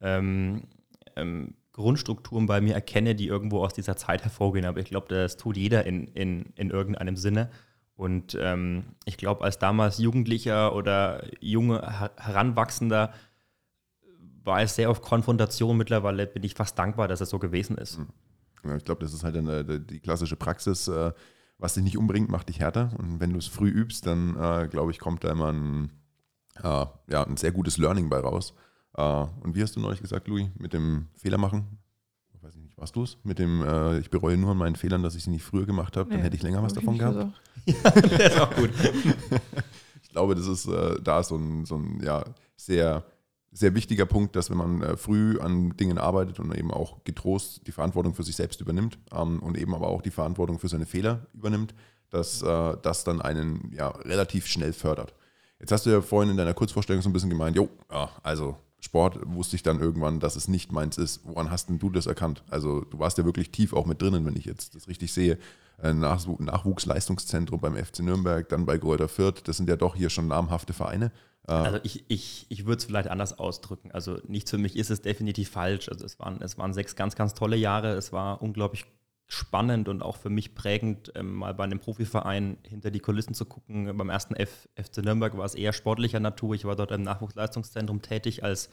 ähm, 0.00 0.64
ähm, 1.16 1.54
Grundstrukturen 1.72 2.46
bei 2.46 2.60
mir 2.60 2.74
erkenne, 2.74 3.14
die 3.14 3.26
irgendwo 3.26 3.64
aus 3.64 3.74
dieser 3.74 3.96
Zeit 3.96 4.22
hervorgehen. 4.22 4.66
Aber 4.66 4.80
ich 4.80 4.86
glaube, 4.86 5.08
das 5.08 5.36
tut 5.36 5.56
jeder 5.56 5.86
in, 5.86 6.08
in, 6.08 6.52
in 6.56 6.70
irgendeinem 6.70 7.16
Sinne. 7.16 7.50
Und 7.96 8.36
ähm, 8.40 8.84
ich 9.06 9.16
glaube, 9.16 9.44
als 9.44 9.58
damals 9.58 9.98
Jugendlicher 9.98 10.74
oder 10.74 11.24
junge 11.40 11.80
Heranwachsender 12.16 13.14
war 14.42 14.60
es 14.60 14.76
sehr 14.76 14.90
auf 14.90 15.00
Konfrontation. 15.00 15.76
Mittlerweile 15.76 16.26
bin 16.26 16.42
ich 16.42 16.54
fast 16.54 16.78
dankbar, 16.78 17.08
dass 17.08 17.20
es 17.20 17.30
so 17.30 17.38
gewesen 17.38 17.78
ist. 17.78 17.98
Ja, 18.64 18.76
ich 18.76 18.84
glaube, 18.84 19.02
das 19.02 19.14
ist 19.14 19.24
halt 19.24 19.36
eine, 19.36 19.64
die 19.80 20.00
klassische 20.00 20.36
Praxis. 20.36 20.86
Äh 20.88 21.12
was 21.58 21.74
dich 21.74 21.82
nicht 21.82 21.98
umbringt, 21.98 22.30
macht 22.30 22.48
dich 22.48 22.60
härter. 22.60 22.90
Und 22.98 23.20
wenn 23.20 23.32
du 23.32 23.38
es 23.38 23.46
früh 23.46 23.68
übst, 23.68 24.06
dann 24.06 24.36
äh, 24.36 24.68
glaube 24.68 24.90
ich, 24.90 24.98
kommt 24.98 25.24
da 25.24 25.30
immer 25.30 25.52
ein, 25.52 25.90
äh, 26.62 26.86
ja, 27.08 27.24
ein 27.24 27.36
sehr 27.36 27.52
gutes 27.52 27.78
Learning 27.78 28.08
bei 28.08 28.18
raus. 28.18 28.54
Äh, 28.96 29.02
und 29.42 29.54
wie 29.54 29.62
hast 29.62 29.76
du 29.76 29.80
neulich 29.80 30.00
gesagt, 30.00 30.28
Louis, 30.28 30.48
mit 30.58 30.72
dem 30.72 31.08
Fehler 31.16 31.38
machen? 31.38 31.78
Ich 32.34 32.42
weiß 32.42 32.56
nicht, 32.56 32.76
warst 32.76 32.96
du 32.96 33.02
es? 33.02 33.18
Mit 33.24 33.38
dem, 33.38 33.62
äh, 33.62 33.98
ich 33.98 34.10
bereue 34.10 34.36
nur 34.36 34.50
an 34.50 34.58
meinen 34.58 34.76
Fehlern, 34.76 35.02
dass 35.02 35.14
ich 35.14 35.24
sie 35.24 35.30
nicht 35.30 35.44
früher 35.44 35.66
gemacht 35.66 35.96
habe, 35.96 36.08
nee, 36.10 36.16
dann 36.16 36.22
hätte 36.22 36.36
ich 36.36 36.42
länger 36.42 36.62
was 36.62 36.74
davon 36.74 36.98
gehabt. 36.98 37.32
Ja, 37.66 37.90
der 37.92 38.30
ist 38.30 38.40
auch 38.40 38.54
gut. 38.54 38.70
ich 40.02 40.10
glaube, 40.10 40.34
das 40.34 40.46
ist 40.46 40.66
äh, 40.66 41.00
da 41.02 41.22
so 41.22 41.36
ein, 41.36 41.64
so 41.64 41.76
ein 41.76 41.98
ja, 42.02 42.22
sehr 42.56 43.04
sehr 43.54 43.74
wichtiger 43.74 44.04
Punkt, 44.04 44.34
dass 44.36 44.50
wenn 44.50 44.58
man 44.58 44.82
äh, 44.82 44.96
früh 44.96 45.38
an 45.38 45.76
Dingen 45.76 45.96
arbeitet 45.96 46.40
und 46.40 46.54
eben 46.54 46.72
auch 46.72 47.04
getrost 47.04 47.66
die 47.66 47.72
Verantwortung 47.72 48.14
für 48.14 48.24
sich 48.24 48.36
selbst 48.36 48.60
übernimmt 48.60 48.98
ähm, 49.12 49.40
und 49.40 49.56
eben 49.56 49.74
aber 49.74 49.88
auch 49.88 50.02
die 50.02 50.10
Verantwortung 50.10 50.58
für 50.58 50.68
seine 50.68 50.86
Fehler 50.86 51.26
übernimmt, 51.32 51.74
dass 52.10 52.42
äh, 52.42 52.76
das 52.82 53.04
dann 53.04 53.22
einen 53.22 53.72
ja, 53.72 53.88
relativ 53.88 54.46
schnell 54.46 54.72
fördert. 54.72 55.14
Jetzt 55.60 55.70
hast 55.70 55.86
du 55.86 55.90
ja 55.90 56.02
vorhin 56.02 56.32
in 56.32 56.36
deiner 56.36 56.52
Kurzvorstellung 56.52 57.00
so 57.00 57.08
ein 57.08 57.12
bisschen 57.12 57.30
gemeint, 57.30 57.56
jo, 57.56 57.68
ja, 57.90 58.10
also 58.22 58.56
Sport 58.84 59.18
wusste 59.24 59.56
ich 59.56 59.62
dann 59.62 59.80
irgendwann, 59.80 60.20
dass 60.20 60.36
es 60.36 60.46
nicht 60.46 60.70
meins 60.70 60.98
ist. 60.98 61.22
Woran 61.24 61.50
hast 61.50 61.70
denn 61.70 61.78
du 61.78 61.88
das 61.88 62.04
erkannt? 62.06 62.42
Also 62.50 62.82
du 62.82 62.98
warst 62.98 63.16
ja 63.16 63.24
wirklich 63.24 63.50
tief 63.50 63.72
auch 63.72 63.86
mit 63.86 64.02
drinnen, 64.02 64.26
wenn 64.26 64.36
ich 64.36 64.44
jetzt 64.44 64.74
das 64.74 64.88
richtig 64.88 65.12
sehe. 65.12 65.38
Nachwuchsleistungszentrum 65.82 67.60
beim 67.60 67.76
FC 67.76 68.00
Nürnberg, 68.00 68.48
dann 68.48 68.66
bei 68.66 68.76
Gräuter 68.78 69.08
Fürth, 69.08 69.42
das 69.44 69.56
sind 69.56 69.68
ja 69.68 69.76
doch 69.76 69.96
hier 69.96 70.08
schon 70.10 70.28
namhafte 70.28 70.72
Vereine. 70.72 71.10
Ah. 71.46 71.62
Also 71.62 71.78
ich, 71.82 72.04
ich, 72.08 72.46
ich 72.48 72.66
würde 72.66 72.78
es 72.78 72.84
vielleicht 72.84 73.08
anders 73.08 73.38
ausdrücken. 73.38 73.90
Also 73.90 74.18
nicht 74.28 74.48
für 74.48 74.58
mich 74.58 74.76
ist 74.76 74.90
es 74.90 75.00
definitiv 75.00 75.50
falsch. 75.50 75.88
Also 75.88 76.04
es 76.04 76.18
waren, 76.18 76.40
es 76.42 76.58
waren 76.58 76.72
sechs 76.72 76.94
ganz, 76.94 77.16
ganz 77.16 77.34
tolle 77.34 77.56
Jahre. 77.56 77.94
Es 77.94 78.12
war 78.12 78.40
unglaublich 78.42 78.84
spannend 79.26 79.88
und 79.88 80.02
auch 80.02 80.16
für 80.16 80.30
mich 80.30 80.54
prägend, 80.54 81.12
ähm, 81.14 81.34
mal 81.34 81.54
bei 81.54 81.64
einem 81.64 81.80
Profiverein 81.80 82.58
hinter 82.62 82.90
die 82.90 83.00
Kulissen 83.00 83.34
zu 83.34 83.46
gucken. 83.46 83.96
Beim 83.96 84.10
ersten 84.10 84.34
F, 84.34 84.68
FC 84.76 84.98
Nürnberg 84.98 85.36
war 85.36 85.44
es 85.44 85.54
eher 85.54 85.72
sportlicher 85.72 86.20
Natur. 86.20 86.54
Ich 86.54 86.64
war 86.64 86.76
dort 86.76 86.92
im 86.92 87.02
Nachwuchsleistungszentrum 87.02 88.02
tätig 88.02 88.44
als 88.44 88.70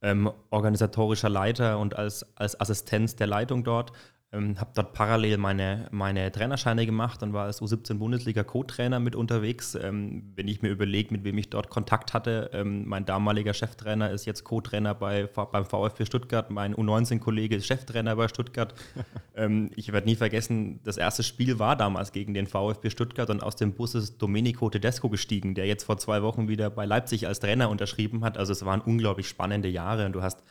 ähm, 0.00 0.30
organisatorischer 0.50 1.28
Leiter 1.28 1.78
und 1.78 1.96
als, 1.96 2.26
als 2.36 2.60
Assistenz 2.60 3.16
der 3.16 3.26
Leitung 3.28 3.64
dort. 3.64 3.92
Ähm, 4.34 4.58
habe 4.58 4.70
dort 4.74 4.94
parallel 4.94 5.36
meine, 5.36 5.88
meine 5.90 6.32
Trainerscheine 6.32 6.86
gemacht 6.86 7.22
und 7.22 7.34
war 7.34 7.44
als 7.44 7.60
U17-Bundesliga-Co-Trainer 7.60 8.98
mit 8.98 9.14
unterwegs. 9.14 9.74
Ähm, 9.74 10.32
wenn 10.36 10.48
ich 10.48 10.62
mir 10.62 10.70
überlege, 10.70 11.12
mit 11.12 11.22
wem 11.22 11.36
ich 11.36 11.50
dort 11.50 11.68
Kontakt 11.68 12.14
hatte, 12.14 12.50
ähm, 12.54 12.88
mein 12.88 13.04
damaliger 13.04 13.52
Cheftrainer 13.52 14.10
ist 14.10 14.24
jetzt 14.24 14.44
Co-Trainer 14.44 14.94
bei, 14.94 15.26
beim 15.26 15.66
VfB 15.66 16.06
Stuttgart, 16.06 16.50
mein 16.50 16.74
U19-Kollege 16.74 17.56
ist 17.56 17.66
Cheftrainer 17.66 18.16
bei 18.16 18.26
Stuttgart. 18.26 18.72
ähm, 19.36 19.70
ich 19.76 19.92
werde 19.92 20.06
nie 20.06 20.16
vergessen, 20.16 20.80
das 20.82 20.96
erste 20.96 21.22
Spiel 21.24 21.58
war 21.58 21.76
damals 21.76 22.12
gegen 22.12 22.32
den 22.32 22.46
VfB 22.46 22.88
Stuttgart 22.88 23.28
und 23.28 23.42
aus 23.42 23.56
dem 23.56 23.74
Bus 23.74 23.94
ist 23.94 24.16
Domenico 24.16 24.70
Tedesco 24.70 25.10
gestiegen, 25.10 25.54
der 25.54 25.66
jetzt 25.66 25.84
vor 25.84 25.98
zwei 25.98 26.22
Wochen 26.22 26.48
wieder 26.48 26.70
bei 26.70 26.86
Leipzig 26.86 27.26
als 27.26 27.40
Trainer 27.40 27.68
unterschrieben 27.68 28.24
hat. 28.24 28.38
Also 28.38 28.52
es 28.52 28.64
waren 28.64 28.80
unglaublich 28.80 29.28
spannende 29.28 29.68
Jahre 29.68 30.06
und 30.06 30.14
du 30.14 30.22
hast 30.22 30.42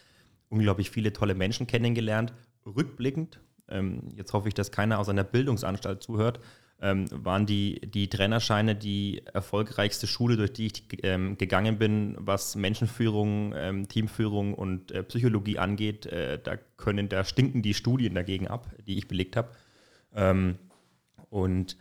unglaublich 0.50 0.92
viele 0.92 1.14
tolle 1.14 1.34
Menschen 1.34 1.66
kennengelernt. 1.66 2.32
Rückblickend 2.64 3.40
jetzt 4.16 4.34
hoffe 4.34 4.48
ich, 4.48 4.54
dass 4.54 4.72
keiner 4.72 5.00
aus 5.00 5.10
einer 5.10 5.24
Bildungsanstalt 5.24 6.04
zuhört, 6.04 6.40
ähm, 6.82 7.06
waren 7.12 7.46
die, 7.46 7.80
die 7.82 8.10
Trainerscheine 8.10 8.76
die 8.76 9.22
erfolgreichste 9.32 10.08
Schule, 10.08 10.36
durch 10.36 10.54
die 10.54 10.66
ich 10.68 10.84
ähm, 11.04 11.38
gegangen 11.38 11.78
bin, 11.78 12.16
was 12.18 12.56
Menschenführung, 12.56 13.54
ähm, 13.56 13.88
Teamführung 13.88 14.56
und 14.56 14.92
äh, 14.92 15.04
Psychologie 15.04 15.60
angeht. 15.60 16.08
Äh, 16.08 16.40
da 16.44 16.58
können, 16.78 17.08
da 17.08 17.24
stinken 17.24 17.62
die 17.62 17.76
Studien 17.76 18.16
dagegen 18.16 18.48
ab, 18.48 18.68
die 18.88 18.98
ich 18.98 19.08
belegt 19.08 19.36
habe. 19.36 19.50
Ähm, 20.16 20.58
und 21.30 21.78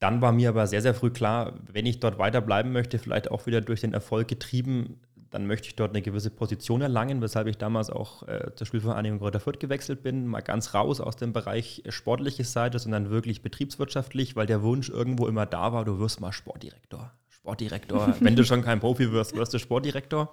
dann 0.00 0.20
war 0.20 0.32
mir 0.32 0.48
aber 0.48 0.66
sehr, 0.66 0.82
sehr 0.82 0.94
früh 0.94 1.10
klar, 1.10 1.54
wenn 1.72 1.86
ich 1.86 2.00
dort 2.00 2.18
weiterbleiben 2.18 2.72
möchte, 2.72 2.98
vielleicht 2.98 3.30
auch 3.30 3.46
wieder 3.46 3.60
durch 3.60 3.80
den 3.80 3.94
Erfolg 3.94 4.26
getrieben, 4.28 5.00
dann 5.34 5.48
möchte 5.48 5.66
ich 5.66 5.74
dort 5.74 5.90
eine 5.90 6.00
gewisse 6.00 6.30
Position 6.30 6.80
erlangen, 6.80 7.20
weshalb 7.20 7.48
ich 7.48 7.58
damals 7.58 7.90
auch 7.90 8.22
äh, 8.28 8.54
zur 8.54 8.68
Spielvereinigung 8.68 9.18
Greuther 9.18 9.40
Fürth 9.40 9.58
gewechselt 9.58 10.04
bin, 10.04 10.28
mal 10.28 10.42
ganz 10.42 10.74
raus 10.74 11.00
aus 11.00 11.16
dem 11.16 11.32
Bereich 11.32 11.82
sportliche 11.88 12.44
Seite, 12.44 12.78
sondern 12.78 13.10
wirklich 13.10 13.42
betriebswirtschaftlich, 13.42 14.36
weil 14.36 14.46
der 14.46 14.62
Wunsch 14.62 14.90
irgendwo 14.90 15.26
immer 15.26 15.44
da 15.44 15.72
war, 15.72 15.84
du 15.84 15.98
wirst 15.98 16.20
mal 16.20 16.30
Sportdirektor. 16.30 17.12
Sportdirektor, 17.28 18.14
wenn 18.20 18.36
du 18.36 18.44
schon 18.44 18.62
kein 18.62 18.78
Profi 18.78 19.10
wirst, 19.10 19.34
wirst 19.34 19.52
du 19.52 19.58
Sportdirektor. 19.58 20.32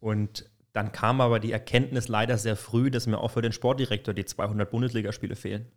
Und 0.00 0.50
dann 0.72 0.90
kam 0.90 1.20
aber 1.20 1.38
die 1.38 1.52
Erkenntnis 1.52 2.08
leider 2.08 2.38
sehr 2.38 2.56
früh, 2.56 2.90
dass 2.90 3.06
mir 3.06 3.18
auch 3.18 3.30
für 3.30 3.42
den 3.42 3.52
Sportdirektor 3.52 4.14
die 4.14 4.24
200 4.24 4.68
Bundesligaspiele 4.68 5.36
fehlen. 5.36 5.70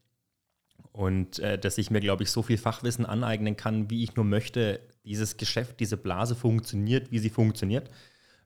Und 0.93 1.37
äh, 1.37 1.59
dass 1.59 1.77
ich 1.77 1.91
mir, 1.91 1.99
glaube 1.99 2.23
ich, 2.23 2.31
so 2.31 2.41
viel 2.41 2.57
Fachwissen 2.57 3.05
aneignen 3.05 3.55
kann, 3.55 3.91
wie 3.91 4.03
ich 4.03 4.15
nur 4.15 4.25
möchte, 4.25 4.79
dieses 5.05 5.37
Geschäft, 5.37 5.79
diese 5.79 5.95
Blase 5.95 6.33
funktioniert, 6.33 7.11
wie 7.11 7.19
sie 7.19 7.29
funktioniert. 7.29 7.91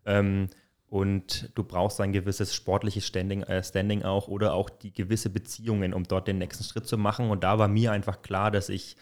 Ähm, 0.06 0.50
und 0.88 1.50
du 1.56 1.64
brauchst 1.64 2.00
ein 2.00 2.14
gewisses 2.14 2.54
sportliches 2.54 3.06
Standing, 3.06 3.44
äh, 3.44 3.64
Standing 3.64 4.04
auch 4.04 4.28
oder 4.28 4.54
auch 4.54 4.70
die 4.70 4.94
gewisse 4.94 5.30
Beziehungen, 5.30 5.94
um 5.94 6.04
dort 6.04 6.28
den 6.28 6.38
nächsten 6.38 6.64
Schritt 6.64 6.88
zu 6.88 6.98
machen. 6.98 7.30
Und 7.30 7.44
da 7.44 7.58
war 7.60 7.68
mir 7.68 7.92
einfach 7.92 8.22
klar, 8.22 8.52
dass 8.52 8.70
ich, 8.70 8.96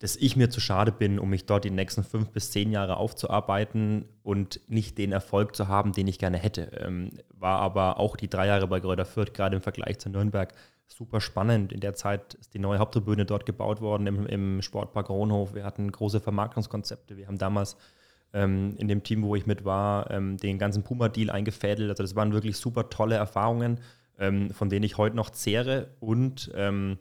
dass 0.00 0.16
ich 0.16 0.36
mir 0.36 0.50
zu 0.50 0.60
schade 0.60 0.90
bin, 0.90 1.18
um 1.18 1.30
mich 1.30 1.46
dort 1.46 1.64
die 1.64 1.70
nächsten 1.70 2.02
fünf 2.02 2.30
bis 2.30 2.50
zehn 2.50 2.72
Jahre 2.72 2.96
aufzuarbeiten 2.96 4.04
und 4.24 4.60
nicht 4.68 4.98
den 4.98 5.12
Erfolg 5.12 5.54
zu 5.54 5.68
haben, 5.68 5.92
den 5.92 6.08
ich 6.08 6.18
gerne 6.18 6.38
hätte. 6.38 6.62
Ähm, 6.84 7.10
war 7.30 7.60
aber 7.60 8.00
auch 8.00 8.16
die 8.16 8.28
drei 8.28 8.48
Jahre 8.48 8.66
bei 8.66 8.80
Gröder 8.80 9.04
Fürth, 9.04 9.32
gerade 9.32 9.56
im 9.56 9.62
Vergleich 9.62 10.00
zu 10.00 10.10
Nürnberg, 10.10 10.52
super 10.86 11.20
spannend. 11.20 11.72
In 11.72 11.80
der 11.80 11.94
Zeit 11.94 12.34
ist 12.34 12.52
die 12.52 12.58
neue 12.58 12.80
Haupttribüne 12.80 13.24
dort 13.24 13.46
gebaut 13.46 13.80
worden 13.80 14.06
im, 14.06 14.26
im 14.26 14.60
Sportpark 14.60 15.08
Ronhof. 15.08 15.54
Wir 15.54 15.64
hatten 15.64 15.90
große 15.90 16.20
Vermarktungskonzepte. 16.20 17.16
Wir 17.16 17.28
haben 17.28 17.38
damals 17.38 17.76
ähm, 18.32 18.74
in 18.78 18.88
dem 18.88 19.02
Team, 19.02 19.22
wo 19.22 19.34
ich 19.36 19.46
mit 19.46 19.64
war, 19.64 20.10
ähm, 20.10 20.36
den 20.36 20.58
ganzen 20.58 20.82
Puma-Deal 20.82 21.30
eingefädelt. 21.30 21.90
Also 21.90 22.02
das 22.02 22.16
waren 22.16 22.32
wirklich 22.32 22.56
super 22.56 22.88
tolle 22.90 23.16
Erfahrungen, 23.16 23.80
ähm, 24.18 24.50
von 24.50 24.68
denen 24.68 24.84
ich 24.84 24.98
heute 24.98 25.16
noch 25.16 25.30
zehre 25.30 25.88
und 26.00 26.50
ähm, 26.54 26.98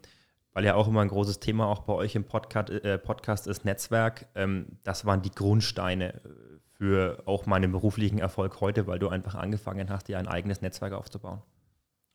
weil 0.53 0.65
ja 0.65 0.75
auch 0.75 0.87
immer 0.87 1.01
ein 1.01 1.07
großes 1.07 1.39
Thema 1.39 1.67
auch 1.67 1.83
bei 1.83 1.93
euch 1.93 2.15
im 2.15 2.25
Podcast, 2.25 2.69
äh, 2.69 2.97
Podcast 2.97 3.47
ist 3.47 3.63
Netzwerk. 3.63 4.27
Ähm, 4.35 4.65
das 4.83 5.05
waren 5.05 5.21
die 5.21 5.31
Grundsteine 5.31 6.19
für 6.73 7.23
auch 7.25 7.45
meinen 7.45 7.71
beruflichen 7.71 8.19
Erfolg 8.19 8.59
heute, 8.59 8.87
weil 8.87 8.99
du 8.99 9.07
einfach 9.07 9.35
angefangen 9.35 9.89
hast, 9.89 10.07
dir 10.07 10.17
ein 10.17 10.27
eigenes 10.27 10.61
Netzwerk 10.61 10.93
aufzubauen. 10.93 11.41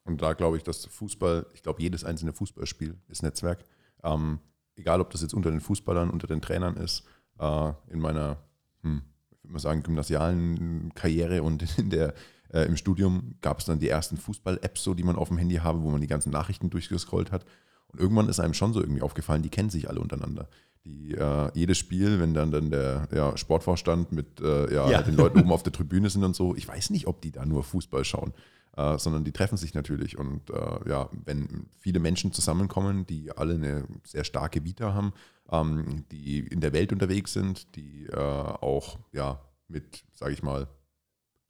Und 0.04 0.22
da 0.22 0.34
glaube 0.34 0.56
ich, 0.56 0.62
dass 0.62 0.86
Fußball, 0.86 1.46
ich 1.54 1.62
glaube, 1.62 1.82
jedes 1.82 2.04
einzelne 2.04 2.32
Fußballspiel 2.32 2.96
ist 3.08 3.22
Netzwerk. 3.22 3.64
Ähm, 4.02 4.40
egal, 4.76 5.00
ob 5.00 5.10
das 5.10 5.22
jetzt 5.22 5.34
unter 5.34 5.50
den 5.50 5.60
Fußballern, 5.60 6.10
unter 6.10 6.26
den 6.26 6.40
Trainern 6.40 6.76
ist. 6.76 7.04
Äh, 7.38 7.72
in 7.88 7.98
meiner, 8.00 8.38
hm, 8.86 9.02
ich 9.30 9.44
würde 9.44 9.52
mal 9.52 9.58
sagen, 9.58 9.82
gymnasialen 9.82 10.92
Karriere 10.94 11.42
und 11.42 11.64
in 11.78 11.90
der, 11.90 12.14
äh, 12.52 12.62
im 12.66 12.76
Studium 12.76 13.34
gab 13.40 13.58
es 13.58 13.64
dann 13.64 13.78
die 13.78 13.88
ersten 13.88 14.16
Fußball-Apps, 14.16 14.82
so, 14.82 14.94
die 14.94 15.04
man 15.04 15.16
auf 15.16 15.28
dem 15.28 15.38
Handy 15.38 15.56
habe, 15.56 15.82
wo 15.82 15.90
man 15.90 16.00
die 16.00 16.06
ganzen 16.06 16.30
Nachrichten 16.30 16.70
durchgescrollt 16.70 17.32
hat. 17.32 17.44
Und 17.88 18.00
irgendwann 18.00 18.28
ist 18.28 18.40
einem 18.40 18.54
schon 18.54 18.72
so 18.72 18.80
irgendwie 18.80 19.02
aufgefallen, 19.02 19.42
die 19.42 19.50
kennen 19.50 19.70
sich 19.70 19.88
alle 19.88 20.00
untereinander. 20.00 20.48
Die, 20.84 21.14
äh, 21.14 21.50
jedes 21.54 21.78
Spiel, 21.78 22.20
wenn 22.20 22.34
dann, 22.34 22.50
dann 22.52 22.70
der 22.70 23.08
ja, 23.12 23.36
Sportvorstand 23.36 24.12
mit 24.12 24.40
äh, 24.40 24.72
ja, 24.72 24.88
ja. 24.88 25.02
den 25.02 25.16
Leuten 25.16 25.40
oben 25.40 25.52
auf 25.52 25.64
der 25.64 25.72
Tribüne 25.72 26.10
sind 26.10 26.22
und 26.22 26.36
so, 26.36 26.54
ich 26.54 26.66
weiß 26.66 26.90
nicht, 26.90 27.06
ob 27.06 27.20
die 27.22 27.32
da 27.32 27.44
nur 27.44 27.64
Fußball 27.64 28.04
schauen 28.04 28.32
äh, 28.76 28.98
sondern 28.98 29.24
die 29.24 29.32
treffen 29.32 29.56
sich 29.56 29.74
natürlich. 29.74 30.18
Und 30.18 30.50
äh, 30.50 30.88
ja, 30.88 31.08
wenn 31.24 31.66
viele 31.78 31.98
Menschen 31.98 32.32
zusammenkommen, 32.32 33.06
die 33.06 33.32
alle 33.32 33.54
eine 33.54 33.84
sehr 34.04 34.24
starke 34.24 34.64
Vita 34.64 34.94
haben, 34.94 35.12
ähm, 35.50 36.04
die 36.10 36.40
in 36.40 36.60
der 36.60 36.72
Welt 36.72 36.92
unterwegs 36.92 37.32
sind, 37.32 37.74
die 37.76 38.06
äh, 38.06 38.16
auch 38.16 38.98
ja, 39.12 39.40
mit, 39.68 40.04
sage 40.12 40.32
ich 40.32 40.42
mal, 40.42 40.68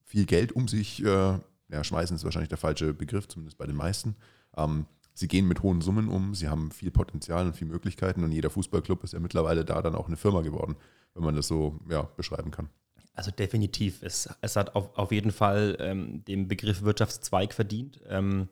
viel 0.04 0.24
Geld 0.24 0.52
um 0.52 0.68
sich 0.68 1.04
äh, 1.04 1.38
ja, 1.68 1.84
schmeißen, 1.84 2.16
ist 2.16 2.24
wahrscheinlich 2.24 2.48
der 2.48 2.58
falsche 2.58 2.94
Begriff, 2.94 3.26
zumindest 3.28 3.58
bei 3.58 3.66
den 3.66 3.76
meisten. 3.76 4.14
Ähm, 4.56 4.86
sie 5.14 5.28
gehen 5.28 5.48
mit 5.48 5.62
hohen 5.62 5.80
Summen 5.80 6.08
um, 6.08 6.34
sie 6.34 6.48
haben 6.48 6.70
viel 6.70 6.90
Potenzial 6.90 7.46
und 7.46 7.56
viel 7.56 7.66
Möglichkeiten 7.66 8.22
und 8.22 8.32
jeder 8.32 8.50
Fußballclub 8.50 9.02
ist 9.02 9.14
ja 9.14 9.18
mittlerweile 9.18 9.64
da 9.64 9.82
dann 9.82 9.96
auch 9.96 10.06
eine 10.06 10.16
Firma 10.16 10.42
geworden, 10.42 10.76
wenn 11.14 11.24
man 11.24 11.34
das 11.34 11.48
so 11.48 11.80
ja, 11.88 12.02
beschreiben 12.02 12.50
kann. 12.50 12.68
Also 13.16 13.30
definitiv. 13.30 14.02
Es, 14.02 14.28
es 14.42 14.56
hat 14.56 14.76
auf, 14.76 14.96
auf 14.96 15.10
jeden 15.10 15.32
Fall 15.32 15.76
ähm, 15.80 16.22
den 16.26 16.48
Begriff 16.48 16.82
Wirtschaftszweig 16.82 17.54
verdient. 17.54 17.98
Ähm, 18.08 18.48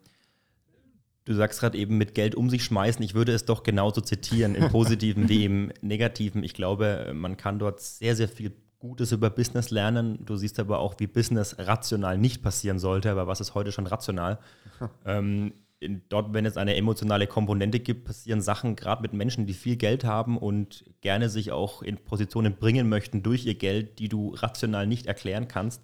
du 1.25 1.35
sagst 1.35 1.59
gerade 1.59 1.77
eben 1.77 1.99
mit 1.99 2.15
Geld 2.15 2.33
um 2.33 2.49
sich 2.49 2.63
schmeißen. 2.63 3.03
Ich 3.03 3.13
würde 3.13 3.31
es 3.31 3.45
doch 3.45 3.61
genauso 3.61 4.01
zitieren, 4.01 4.55
im 4.55 4.69
positiven 4.69 5.29
wie 5.29 5.45
im 5.45 5.71
negativen. 5.81 6.43
Ich 6.43 6.55
glaube, 6.55 7.11
man 7.13 7.37
kann 7.37 7.59
dort 7.59 7.79
sehr, 7.79 8.15
sehr 8.15 8.27
viel 8.27 8.53
Gutes 8.79 9.11
über 9.11 9.29
Business 9.29 9.69
lernen. 9.69 10.25
Du 10.25 10.35
siehst 10.35 10.59
aber 10.59 10.79
auch, 10.79 10.95
wie 10.97 11.07
Business 11.07 11.55
rational 11.59 12.17
nicht 12.17 12.41
passieren 12.41 12.79
sollte, 12.79 13.11
aber 13.11 13.27
was 13.27 13.41
ist 13.41 13.53
heute 13.53 13.71
schon 13.71 13.85
rational? 13.85 14.39
ähm, 15.05 15.53
in, 15.79 16.03
dort, 16.09 16.33
wenn 16.33 16.45
es 16.45 16.57
eine 16.57 16.75
emotionale 16.75 17.27
Komponente 17.27 17.79
gibt, 17.79 18.05
passieren 18.05 18.41
Sachen 18.41 18.75
gerade 18.75 19.01
mit 19.01 19.13
Menschen, 19.13 19.45
die 19.45 19.53
viel 19.53 19.75
Geld 19.75 20.03
haben 20.03 20.37
und 20.37 20.85
gerne 21.01 21.29
sich 21.29 21.51
auch 21.51 21.81
in 21.81 21.97
Positionen 21.97 22.55
bringen 22.55 22.89
möchten 22.89 23.23
durch 23.23 23.45
ihr 23.45 23.55
Geld, 23.55 23.99
die 23.99 24.09
du 24.09 24.33
rational 24.35 24.87
nicht 24.87 25.05
erklären 25.05 25.47
kannst. 25.47 25.81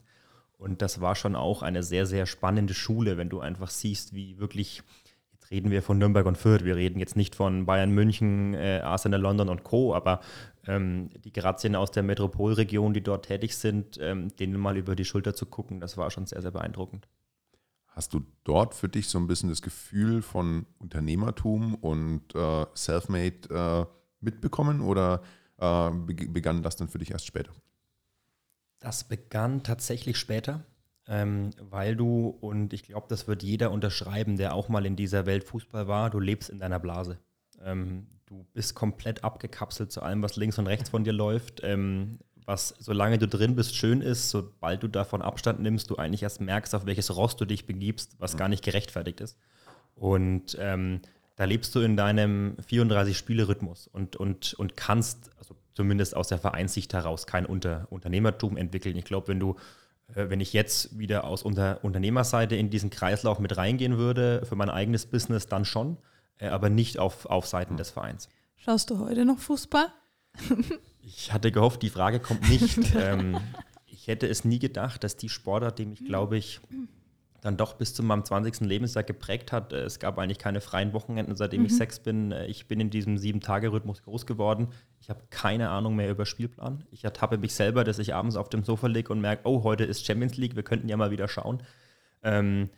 Und 0.57 0.81
das 0.81 1.01
war 1.01 1.15
schon 1.15 1.35
auch 1.35 1.63
eine 1.63 1.83
sehr, 1.83 2.05
sehr 2.05 2.25
spannende 2.25 2.73
Schule, 2.73 3.17
wenn 3.17 3.29
du 3.29 3.39
einfach 3.39 3.69
siehst, 3.69 4.13
wie 4.13 4.37
wirklich, 4.37 4.83
jetzt 5.33 5.49
reden 5.49 5.71
wir 5.71 5.81
von 5.81 5.97
Nürnberg 5.97 6.25
und 6.25 6.37
Fürth, 6.37 6.63
wir 6.63 6.75
reden 6.75 6.99
jetzt 6.99 7.15
nicht 7.15 7.35
von 7.35 7.65
Bayern 7.65 7.91
München, 7.91 8.53
äh, 8.53 8.81
Arsenal 8.83 9.19
London 9.19 9.49
und 9.49 9.63
Co., 9.63 9.95
aber 9.95 10.21
ähm, 10.67 11.09
die 11.25 11.33
Grazien 11.33 11.75
aus 11.75 11.91
der 11.91 12.03
Metropolregion, 12.03 12.93
die 12.93 13.01
dort 13.01 13.25
tätig 13.25 13.57
sind, 13.57 13.97
ähm, 13.99 14.35
denen 14.35 14.59
mal 14.59 14.77
über 14.77 14.95
die 14.95 15.05
Schulter 15.05 15.33
zu 15.33 15.47
gucken, 15.47 15.79
das 15.79 15.97
war 15.97 16.11
schon 16.11 16.27
sehr, 16.27 16.43
sehr 16.43 16.51
beeindruckend. 16.51 17.07
Hast 17.91 18.13
du 18.13 18.21
dort 18.45 18.73
für 18.73 18.87
dich 18.87 19.09
so 19.09 19.19
ein 19.19 19.27
bisschen 19.27 19.49
das 19.49 19.61
Gefühl 19.61 20.21
von 20.21 20.65
Unternehmertum 20.79 21.75
und 21.75 22.33
äh, 22.33 22.65
Selfmade 22.73 23.49
äh, 23.49 23.85
mitbekommen 24.21 24.79
oder 24.79 25.21
äh, 25.57 25.91
begann 25.91 26.63
das 26.63 26.77
dann 26.77 26.87
für 26.87 26.99
dich 26.99 27.11
erst 27.11 27.25
später? 27.25 27.51
Das 28.79 29.03
begann 29.03 29.63
tatsächlich 29.63 30.17
später, 30.17 30.65
ähm, 31.05 31.51
weil 31.59 31.97
du, 31.97 32.27
und 32.27 32.71
ich 32.71 32.83
glaube, 32.83 33.07
das 33.09 33.27
wird 33.27 33.43
jeder 33.43 33.71
unterschreiben, 33.71 34.37
der 34.37 34.55
auch 34.55 34.69
mal 34.69 34.85
in 34.85 34.95
dieser 34.95 35.25
Welt 35.25 35.43
Fußball 35.43 35.87
war, 35.87 36.09
du 36.09 36.19
lebst 36.19 36.49
in 36.49 36.59
deiner 36.59 36.79
Blase. 36.79 37.19
Ähm, 37.61 38.07
du 38.25 38.45
bist 38.53 38.73
komplett 38.73 39.23
abgekapselt 39.25 39.91
zu 39.91 40.01
allem, 40.01 40.23
was 40.23 40.37
links 40.37 40.57
und 40.57 40.67
rechts 40.67 40.89
von 40.89 41.03
dir 41.03 41.13
läuft. 41.13 41.61
Ähm, 41.61 42.19
was, 42.51 42.75
solange 42.79 43.17
du 43.17 43.29
drin 43.29 43.55
bist, 43.55 43.77
schön 43.77 44.01
ist, 44.01 44.29
sobald 44.29 44.83
du 44.83 44.89
davon 44.89 45.21
Abstand 45.21 45.61
nimmst, 45.61 45.89
du 45.89 45.95
eigentlich 45.95 46.23
erst 46.23 46.41
merkst, 46.41 46.75
auf 46.75 46.85
welches 46.85 47.15
Rost 47.15 47.39
du 47.39 47.45
dich 47.45 47.65
begibst, 47.65 48.17
was 48.19 48.33
mhm. 48.33 48.37
gar 48.39 48.49
nicht 48.49 48.63
gerechtfertigt 48.63 49.21
ist. 49.21 49.37
Und 49.95 50.57
ähm, 50.59 50.99
da 51.37 51.45
lebst 51.45 51.73
du 51.73 51.79
in 51.79 51.95
deinem 51.95 52.57
34-Spiele-Rhythmus 52.69 53.87
und, 53.87 54.17
und, 54.17 54.53
und 54.55 54.75
kannst, 54.75 55.31
also 55.37 55.55
zumindest 55.75 56.13
aus 56.13 56.27
der 56.27 56.39
Vereinssicht 56.39 56.93
heraus, 56.93 57.25
kein 57.25 57.45
Unter 57.45 57.87
Unternehmertum 57.89 58.57
entwickeln. 58.57 58.97
Ich 58.97 59.05
glaube, 59.05 59.29
wenn 59.29 59.39
du, 59.39 59.55
äh, 60.13 60.29
wenn 60.29 60.41
ich 60.41 60.51
jetzt 60.51 60.99
wieder 60.99 61.23
aus 61.23 61.43
Unter 61.43 61.79
Unternehmerseite 61.85 62.57
in 62.57 62.69
diesen 62.69 62.89
Kreislauf 62.89 63.39
mit 63.39 63.55
reingehen 63.55 63.97
würde, 63.97 64.45
für 64.45 64.57
mein 64.57 64.69
eigenes 64.69 65.05
Business 65.05 65.47
dann 65.47 65.63
schon, 65.63 65.97
äh, 66.37 66.47
aber 66.47 66.69
nicht 66.69 66.99
auf, 66.99 67.27
auf 67.27 67.47
Seiten 67.47 67.75
mhm. 67.75 67.77
des 67.77 67.91
Vereins. 67.91 68.27
Schaust 68.57 68.89
du 68.89 68.99
heute 68.99 69.23
noch 69.23 69.39
Fußball? 69.39 69.87
Ich 71.03 71.33
hatte 71.33 71.51
gehofft, 71.51 71.81
die 71.81 71.89
Frage 71.89 72.19
kommt 72.19 72.47
nicht. 72.49 72.95
ähm, 72.95 73.37
ich 73.85 74.07
hätte 74.07 74.27
es 74.27 74.45
nie 74.45 74.59
gedacht, 74.59 75.03
dass 75.03 75.17
die 75.17 75.29
Sportart, 75.29 75.79
die 75.79 75.85
mich, 75.85 76.03
glaube 76.05 76.37
ich, 76.37 76.59
dann 77.41 77.57
doch 77.57 77.73
bis 77.73 77.93
zu 77.93 78.03
meinem 78.03 78.23
20. 78.23 78.61
Lebensjahr 78.61 79.03
geprägt 79.03 79.51
hat. 79.51 79.73
Es 79.73 79.99
gab 79.99 80.19
eigentlich 80.19 80.37
keine 80.37 80.61
freien 80.61 80.93
Wochenenden, 80.93 81.35
seitdem 81.35 81.61
mhm. 81.61 81.65
ich 81.67 81.75
sechs 81.75 81.99
bin. 81.99 82.31
Ich 82.47 82.67
bin 82.67 82.79
in 82.79 82.91
diesem 82.91 83.17
Sieben-Tage-Rhythmus 83.17 84.03
groß 84.03 84.27
geworden. 84.27 84.69
Ich 84.99 85.09
habe 85.09 85.23
keine 85.31 85.69
Ahnung 85.69 85.95
mehr 85.95 86.11
über 86.11 86.25
Spielplan. 86.25 86.85
Ich 86.91 87.03
ertappe 87.03 87.39
mich 87.39 87.53
selber, 87.55 87.83
dass 87.83 87.99
ich 87.99 88.13
abends 88.13 88.35
auf 88.35 88.49
dem 88.49 88.63
Sofa 88.63 88.87
liege 88.87 89.11
und 89.11 89.21
merke, 89.21 89.47
oh, 89.47 89.63
heute 89.63 89.83
ist 89.83 90.05
Champions 90.05 90.37
League, 90.37 90.55
wir 90.55 90.63
könnten 90.63 90.87
ja 90.87 90.97
mal 90.97 91.09
wieder 91.09 91.27
schauen. 91.27 91.63
Ähm, 92.21 92.69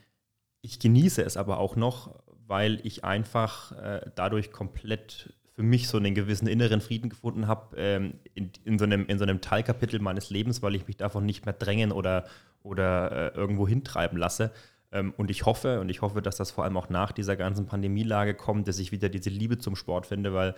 ich 0.62 0.80
genieße 0.80 1.22
es 1.22 1.36
aber 1.36 1.58
auch 1.58 1.76
noch, 1.76 2.16
weil 2.48 2.80
ich 2.84 3.04
einfach 3.04 3.74
äh, 3.74 4.10
dadurch 4.16 4.52
komplett 4.52 5.34
für 5.54 5.64
mich 5.64 5.88
so 5.88 5.98
einen 5.98 6.16
gewissen 6.16 6.48
inneren 6.48 6.82
Frieden 6.82 7.10
gefunden 7.10 7.48
habe 7.48 7.78
ähm, 7.78 8.16
in, 8.34 8.52
in, 8.66 8.80
so 8.80 8.86
einem, 8.86 9.06
in 9.06 9.20
so 9.20 9.24
einem 9.24 9.40
Teilkapitel 9.40 10.00
meines 10.00 10.30
Lebens, 10.30 10.62
weil 10.64 10.76
ich 10.76 10.88
mich 10.88 10.98
davon 10.98 11.26
nicht 11.26 11.46
mehr 11.46 11.54
drängen 11.54 11.92
oder, 11.92 12.26
oder 12.64 13.34
äh, 13.34 13.38
irgendwo 13.38 13.68
hintreiben 13.68 14.18
lasse. 14.18 14.52
Ähm, 14.92 15.14
und 15.16 15.30
ich 15.30 15.46
hoffe, 15.46 15.80
und 15.80 15.90
ich 15.90 16.02
hoffe, 16.02 16.22
dass 16.22 16.38
das 16.38 16.52
vor 16.52 16.64
allem 16.64 16.76
auch 16.76 16.90
nach 16.90 17.12
dieser 17.12 17.36
ganzen 17.36 17.68
Pandemielage 17.68 18.34
kommt, 18.34 18.68
dass 18.68 18.80
ich 18.80 18.92
wieder 18.92 19.10
diese 19.10 19.30
Liebe 19.30 19.60
zum 19.60 19.76
Sport 19.76 20.08
finde, 20.08 20.34
weil 20.34 20.56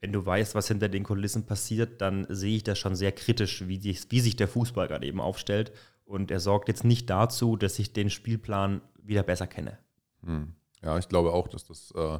wenn 0.00 0.12
du 0.12 0.24
weißt, 0.24 0.54
was 0.54 0.68
hinter 0.68 0.88
den 0.88 1.04
Kulissen 1.04 1.44
passiert, 1.44 2.00
dann 2.00 2.26
sehe 2.30 2.56
ich 2.56 2.62
das 2.62 2.78
schon 2.78 2.94
sehr 2.94 3.12
kritisch, 3.12 3.68
wie, 3.68 3.78
die, 3.78 3.98
wie 4.08 4.20
sich 4.20 4.36
der 4.36 4.48
Fußball 4.48 4.88
gerade 4.88 5.06
eben 5.06 5.20
aufstellt. 5.20 5.72
Und 6.06 6.30
er 6.30 6.40
sorgt 6.40 6.68
jetzt 6.68 6.84
nicht 6.84 7.10
dazu, 7.10 7.56
dass 7.56 7.78
ich 7.78 7.92
den 7.92 8.08
Spielplan 8.08 8.80
wieder 9.02 9.22
besser 9.22 9.46
kenne. 9.46 9.78
Hm. 10.24 10.54
Ja, 10.82 10.98
ich 10.98 11.08
glaube 11.08 11.32
auch, 11.34 11.48
dass 11.48 11.66
das 11.66 11.92
äh, 11.94 12.18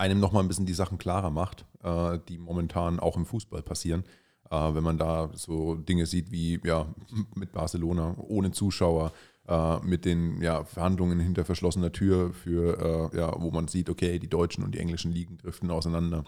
einem 0.00 0.18
nochmal 0.18 0.42
ein 0.42 0.48
bisschen 0.48 0.66
die 0.66 0.74
Sachen 0.74 0.98
klarer 0.98 1.30
macht, 1.30 1.66
äh, 1.82 2.18
die 2.28 2.38
momentan 2.38 2.98
auch 2.98 3.16
im 3.16 3.26
Fußball 3.26 3.62
passieren. 3.62 4.04
Äh, 4.50 4.74
wenn 4.74 4.82
man 4.82 4.96
da 4.96 5.30
so 5.34 5.74
Dinge 5.74 6.06
sieht 6.06 6.32
wie 6.32 6.58
ja, 6.64 6.86
mit 7.34 7.52
Barcelona 7.52 8.16
ohne 8.16 8.50
Zuschauer, 8.50 9.12
äh, 9.46 9.78
mit 9.80 10.06
den 10.06 10.40
ja, 10.40 10.64
Verhandlungen 10.64 11.20
hinter 11.20 11.44
verschlossener 11.44 11.92
Tür, 11.92 12.32
für, 12.32 13.12
äh, 13.12 13.18
ja, 13.18 13.34
wo 13.38 13.50
man 13.50 13.68
sieht, 13.68 13.90
okay, 13.90 14.18
die 14.18 14.30
deutschen 14.30 14.64
und 14.64 14.74
die 14.74 14.78
englischen 14.78 15.12
Ligen 15.12 15.36
driften 15.36 15.70
auseinander. 15.70 16.24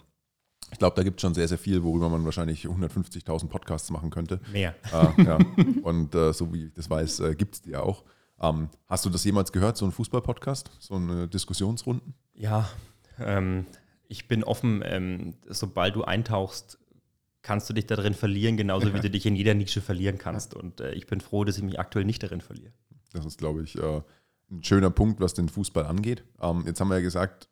Ich 0.71 0.77
glaube, 0.77 0.95
da 0.95 1.03
gibt 1.03 1.17
es 1.17 1.21
schon 1.21 1.33
sehr, 1.33 1.47
sehr 1.47 1.57
viel, 1.57 1.83
worüber 1.83 2.09
man 2.09 2.25
wahrscheinlich 2.25 2.65
150.000 2.65 3.47
Podcasts 3.47 3.89
machen 3.89 4.11
könnte. 4.11 4.39
Mehr. 4.51 4.75
Äh, 4.91 5.23
ja. 5.23 5.37
Und 5.83 6.15
äh, 6.15 6.31
so 6.31 6.53
wie 6.53 6.65
ich 6.65 6.73
das 6.73 6.89
weiß, 6.89 7.19
äh, 7.21 7.35
gibt 7.35 7.55
es 7.55 7.61
die 7.61 7.71
ja 7.71 7.81
auch. 7.81 8.03
Ähm, 8.39 8.69
hast 8.87 9.05
du 9.05 9.09
das 9.09 9.23
jemals 9.23 9.51
gehört, 9.51 9.77
so 9.77 9.85
ein 9.85 9.91
Fußball-Podcast, 9.91 10.71
so 10.79 10.95
eine 10.95 11.27
Diskussionsrunden? 11.27 12.15
Ja, 12.33 12.67
ähm, 13.19 13.65
ich 14.07 14.27
bin 14.27 14.43
offen, 14.43 14.81
ähm, 14.85 15.35
sobald 15.47 15.95
du 15.95 16.03
eintauchst, 16.03 16.77
kannst 17.41 17.69
du 17.69 17.73
dich 17.73 17.87
darin 17.87 18.13
verlieren, 18.13 18.57
genauso 18.57 18.93
wie 18.93 18.99
du 18.99 19.09
dich 19.09 19.25
in 19.25 19.35
jeder 19.35 19.53
Nische 19.53 19.81
verlieren 19.81 20.17
kannst. 20.17 20.53
Und 20.53 20.79
äh, 20.79 20.93
ich 20.93 21.07
bin 21.07 21.21
froh, 21.21 21.43
dass 21.43 21.57
ich 21.57 21.63
mich 21.63 21.79
aktuell 21.79 22.05
nicht 22.05 22.23
darin 22.23 22.41
verliere. 22.41 22.71
Das 23.11 23.25
ist, 23.25 23.37
glaube 23.37 23.63
ich, 23.63 23.77
äh, 23.77 24.01
ein 24.49 24.63
schöner 24.63 24.89
Punkt, 24.89 25.19
was 25.19 25.33
den 25.33 25.49
Fußball 25.49 25.85
angeht. 25.85 26.23
Ähm, 26.41 26.63
jetzt 26.65 26.79
haben 26.79 26.89
wir 26.89 26.95
ja 26.95 27.01
gesagt, 27.01 27.49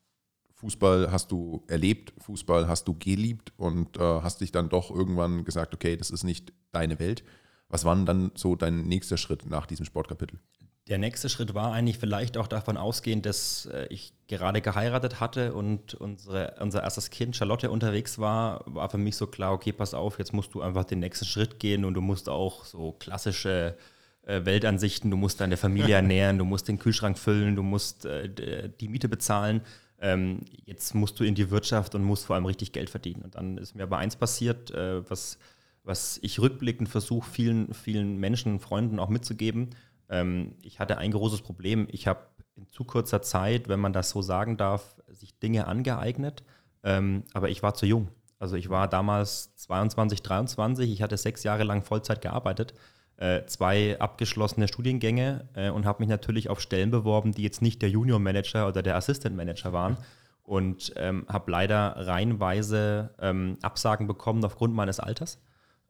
Fußball 0.53 1.11
hast 1.11 1.31
du 1.31 1.63
erlebt, 1.67 2.13
Fußball 2.19 2.67
hast 2.67 2.87
du 2.87 2.95
geliebt 2.97 3.51
und 3.57 3.97
äh, 3.97 4.21
hast 4.21 4.41
dich 4.41 4.51
dann 4.51 4.69
doch 4.69 4.91
irgendwann 4.91 5.43
gesagt, 5.43 5.73
okay, 5.73 5.97
das 5.97 6.11
ist 6.11 6.23
nicht 6.23 6.53
deine 6.71 6.99
Welt. 6.99 7.23
Was 7.67 7.83
war 7.83 7.95
denn 7.95 8.05
dann 8.05 8.31
so 8.35 8.55
dein 8.55 8.83
nächster 8.83 9.17
Schritt 9.17 9.45
nach 9.49 9.65
diesem 9.65 9.85
Sportkapitel? 9.85 10.39
Der 10.87 10.97
nächste 10.97 11.29
Schritt 11.29 11.53
war 11.53 11.73
eigentlich 11.73 11.99
vielleicht 11.99 12.37
auch 12.37 12.47
davon 12.47 12.75
ausgehend, 12.75 13.25
dass 13.25 13.67
äh, 13.67 13.85
ich 13.89 14.13
gerade 14.27 14.61
geheiratet 14.61 15.19
hatte 15.19 15.53
und 15.53 15.93
unsere, 15.93 16.55
unser 16.59 16.81
erstes 16.81 17.11
Kind 17.11 17.35
Charlotte 17.35 17.69
unterwegs 17.69 18.17
war, 18.17 18.63
war 18.65 18.89
für 18.89 18.97
mich 18.97 19.15
so 19.15 19.27
klar, 19.27 19.53
okay, 19.53 19.71
pass 19.71 19.93
auf, 19.93 20.17
jetzt 20.17 20.33
musst 20.33 20.53
du 20.55 20.61
einfach 20.61 20.83
den 20.83 20.99
nächsten 20.99 21.25
Schritt 21.25 21.59
gehen 21.59 21.85
und 21.85 21.93
du 21.93 22.01
musst 22.01 22.29
auch 22.29 22.65
so 22.65 22.93
klassische 22.93 23.77
äh, 24.23 24.43
Weltansichten, 24.43 25.11
du 25.11 25.17
musst 25.17 25.39
deine 25.39 25.55
Familie 25.55 25.95
ernähren, 25.97 26.39
du 26.39 26.45
musst 26.45 26.67
den 26.67 26.79
Kühlschrank 26.79 27.19
füllen, 27.19 27.55
du 27.55 27.63
musst 27.63 28.05
äh, 28.05 28.69
die 28.79 28.87
Miete 28.87 29.07
bezahlen 29.07 29.61
ähm, 30.03 30.39
jetzt 30.65 30.95
musst 30.95 31.19
du 31.19 31.23
in 31.23 31.35
die 31.35 31.51
Wirtschaft 31.51 31.93
und 31.93 32.03
musst 32.03 32.25
vor 32.25 32.35
allem 32.35 32.47
richtig 32.47 32.71
Geld 32.71 32.89
verdienen. 32.89 33.21
Und 33.21 33.35
dann 33.35 33.59
ist 33.59 33.75
mir 33.75 33.83
aber 33.83 33.99
eins 33.99 34.15
passiert, 34.15 34.73
was, 34.73 35.37
was 35.83 36.19
ich 36.23 36.39
rückblickend 36.39 36.89
versuche, 36.89 37.29
vielen, 37.29 37.71
vielen 37.75 38.17
Menschen, 38.17 38.59
Freunden 38.59 38.97
auch 38.97 39.09
mitzugeben. 39.09 39.69
Ähm, 40.11 40.53
ich 40.61 40.79
hatte 40.79 40.99
ein 40.99 41.11
großes 41.11 41.41
Problem. 41.41 41.87
Ich 41.89 42.05
habe 42.05 42.19
in 42.55 42.69
zu 42.69 42.83
kurzer 42.83 43.23
Zeit, 43.23 43.67
wenn 43.67 43.79
man 43.79 43.93
das 43.93 44.11
so 44.11 44.21
sagen 44.21 44.57
darf, 44.57 44.95
sich 45.07 45.39
Dinge 45.39 45.65
angeeignet, 45.65 46.43
ähm, 46.83 47.23
aber 47.33 47.49
ich 47.49 47.63
war 47.63 47.73
zu 47.73 47.87
jung. 47.87 48.09
Also 48.37 48.55
ich 48.55 48.69
war 48.69 48.87
damals 48.87 49.55
22, 49.55 50.21
23, 50.21 50.91
ich 50.91 51.01
hatte 51.01 51.17
sechs 51.17 51.43
Jahre 51.43 51.63
lang 51.63 51.81
Vollzeit 51.81 52.21
gearbeitet 52.21 52.75
äh, 53.21 53.45
zwei 53.45 53.99
abgeschlossene 53.99 54.67
Studiengänge 54.67 55.47
äh, 55.53 55.69
und 55.69 55.85
habe 55.85 56.01
mich 56.01 56.09
natürlich 56.09 56.49
auf 56.49 56.59
Stellen 56.59 56.89
beworben, 56.89 57.33
die 57.33 57.43
jetzt 57.43 57.61
nicht 57.61 57.81
der 57.83 57.89
Junior 57.89 58.19
Manager 58.19 58.67
oder 58.67 58.81
der 58.81 58.95
Assistant 58.95 59.35
Manager 59.35 59.71
waren. 59.71 59.97
Und 60.43 60.91
ähm, 60.95 61.25
habe 61.29 61.51
leider 61.51 61.95
reihenweise 61.95 63.11
ähm, 63.21 63.57
Absagen 63.61 64.07
bekommen 64.07 64.43
aufgrund 64.43 64.73
meines 64.73 64.99
Alters. 64.99 65.39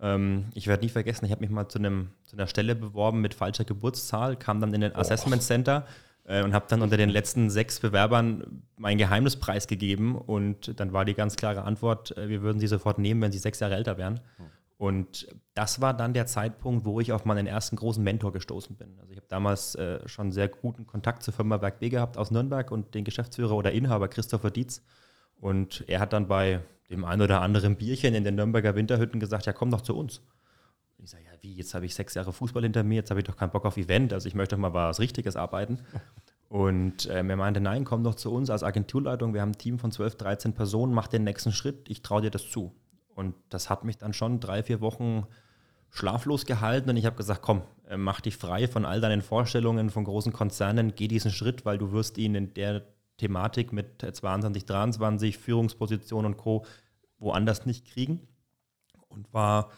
Ähm, 0.01 0.47
ich 0.55 0.67
werde 0.67 0.83
nie 0.83 0.89
vergessen, 0.89 1.25
ich 1.25 1.31
habe 1.31 1.41
mich 1.41 1.51
mal 1.51 1.69
zu, 1.69 1.79
einem, 1.79 2.09
zu 2.23 2.35
einer 2.35 2.47
Stelle 2.47 2.75
beworben 2.75 3.21
mit 3.21 3.33
falscher 3.33 3.63
Geburtszahl, 3.63 4.35
kam 4.35 4.59
dann 4.59 4.73
in 4.73 4.81
den 4.81 4.95
Assessment 4.95 5.43
Center 5.43 5.85
äh, 6.25 6.43
und 6.43 6.53
habe 6.53 6.65
dann 6.67 6.81
unter 6.81 6.97
den 6.97 7.09
letzten 7.09 7.49
sechs 7.49 7.79
Bewerbern 7.79 8.63
meinen 8.77 8.97
Geheimnispreis 8.97 9.67
gegeben. 9.67 10.15
Und 10.15 10.79
dann 10.79 10.91
war 10.91 11.05
die 11.05 11.13
ganz 11.13 11.35
klare 11.35 11.63
Antwort, 11.63 12.17
äh, 12.17 12.29
wir 12.29 12.41
würden 12.41 12.59
sie 12.59 12.67
sofort 12.67 12.97
nehmen, 12.97 13.21
wenn 13.21 13.31
sie 13.31 13.37
sechs 13.37 13.59
Jahre 13.59 13.75
älter 13.75 13.97
wären. 13.97 14.19
Und 14.77 15.27
das 15.53 15.79
war 15.79 15.93
dann 15.93 16.13
der 16.15 16.25
Zeitpunkt, 16.25 16.85
wo 16.85 16.99
ich 16.99 17.11
auf 17.13 17.23
meinen 17.23 17.45
ersten 17.45 17.75
großen 17.75 18.03
Mentor 18.03 18.33
gestoßen 18.33 18.75
bin. 18.77 18.97
Also 18.99 19.11
ich 19.11 19.17
habe 19.17 19.27
damals 19.29 19.75
äh, 19.75 20.07
schon 20.07 20.31
sehr 20.31 20.47
guten 20.47 20.87
Kontakt 20.87 21.21
zur 21.21 21.35
Firma 21.35 21.61
Werk 21.61 21.77
B 21.77 21.89
gehabt 21.89 22.17
aus 22.17 22.31
Nürnberg 22.31 22.71
und 22.71 22.95
den 22.95 23.03
Geschäftsführer 23.03 23.55
oder 23.55 23.71
Inhaber 23.73 24.07
Christopher 24.07 24.49
Dietz. 24.49 24.81
Und 25.39 25.83
er 25.87 25.99
hat 25.99 26.13
dann 26.13 26.27
bei 26.27 26.61
dem 26.91 27.05
einen 27.05 27.21
oder 27.21 27.41
anderen 27.41 27.75
Bierchen 27.75 28.13
in 28.13 28.23
den 28.23 28.35
Nürnberger 28.35 28.75
Winterhütten 28.75 29.19
gesagt, 29.19 29.45
ja 29.45 29.53
komm 29.53 29.71
doch 29.71 29.81
zu 29.81 29.95
uns. 29.95 30.19
Und 30.97 31.05
ich 31.05 31.09
sage, 31.09 31.23
ja 31.23 31.31
wie, 31.41 31.55
jetzt 31.55 31.73
habe 31.73 31.85
ich 31.85 31.95
sechs 31.95 32.13
Jahre 32.13 32.33
Fußball 32.33 32.63
hinter 32.63 32.83
mir, 32.83 32.95
jetzt 32.95 33.09
habe 33.09 33.19
ich 33.19 33.25
doch 33.25 33.37
keinen 33.37 33.51
Bock 33.51 33.65
auf 33.65 33.77
Event, 33.77 34.13
also 34.13 34.27
ich 34.27 34.35
möchte 34.35 34.55
doch 34.55 34.61
mal 34.61 34.73
was 34.73 34.99
Richtiges 34.99 35.35
arbeiten. 35.35 35.79
Und 36.49 37.07
ähm, 37.09 37.29
er 37.29 37.37
meinte, 37.37 37.61
nein, 37.61 37.85
komm 37.85 38.03
doch 38.03 38.15
zu 38.15 38.29
uns 38.29 38.49
als 38.49 38.61
Agenturleitung, 38.61 39.33
wir 39.33 39.41
haben 39.41 39.51
ein 39.51 39.57
Team 39.57 39.79
von 39.79 39.91
12, 39.91 40.15
13 40.15 40.53
Personen, 40.53 40.93
mach 40.93 41.07
den 41.07 41.23
nächsten 41.23 41.53
Schritt, 41.53 41.89
ich 41.89 42.01
traue 42.01 42.21
dir 42.21 42.29
das 42.29 42.49
zu. 42.49 42.75
Und 43.15 43.35
das 43.49 43.69
hat 43.69 43.85
mich 43.85 43.97
dann 43.97 44.11
schon 44.11 44.41
drei, 44.41 44.61
vier 44.61 44.81
Wochen 44.81 45.25
schlaflos 45.91 46.45
gehalten 46.45 46.89
und 46.89 46.97
ich 46.97 47.05
habe 47.05 47.15
gesagt, 47.15 47.41
komm, 47.41 47.61
äh, 47.87 47.95
mach 47.95 48.19
dich 48.19 48.35
frei 48.35 48.67
von 48.67 48.85
all 48.85 48.99
deinen 48.99 49.21
Vorstellungen 49.21 49.89
von 49.89 50.03
großen 50.03 50.33
Konzernen, 50.33 50.93
geh 50.95 51.07
diesen 51.07 51.31
Schritt, 51.31 51.65
weil 51.65 51.77
du 51.77 51.93
wirst 51.93 52.17
ihn 52.17 52.35
in 52.35 52.53
der 52.53 52.83
Thematik 53.21 53.71
mit 53.71 54.01
22, 54.01 54.65
23, 54.65 55.37
Führungsposition 55.37 56.25
und 56.25 56.37
Co. 56.37 56.65
woanders 57.19 57.67
nicht 57.67 57.85
kriegen. 57.85 58.27
Und 59.09 59.31
war 59.31 59.69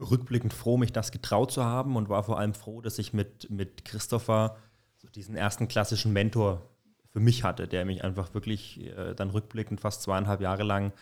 rückblickend 0.00 0.54
froh, 0.54 0.78
mich 0.78 0.92
das 0.92 1.12
getraut 1.12 1.52
zu 1.52 1.64
haben 1.64 1.96
und 1.96 2.08
war 2.08 2.22
vor 2.22 2.38
allem 2.38 2.54
froh, 2.54 2.80
dass 2.80 2.98
ich 2.98 3.12
mit, 3.12 3.50
mit 3.50 3.84
Christopher 3.84 4.56
so 4.96 5.08
diesen 5.08 5.36
ersten 5.36 5.68
klassischen 5.68 6.14
Mentor 6.14 6.70
für 7.10 7.20
mich 7.20 7.44
hatte, 7.44 7.68
der 7.68 7.84
mich 7.84 8.04
einfach 8.04 8.32
wirklich 8.32 8.80
äh, 8.80 9.14
dann 9.14 9.30
rückblickend 9.30 9.80
fast 9.80 10.02
zweieinhalb 10.02 10.40
Jahre 10.40 10.62
lang 10.62 10.92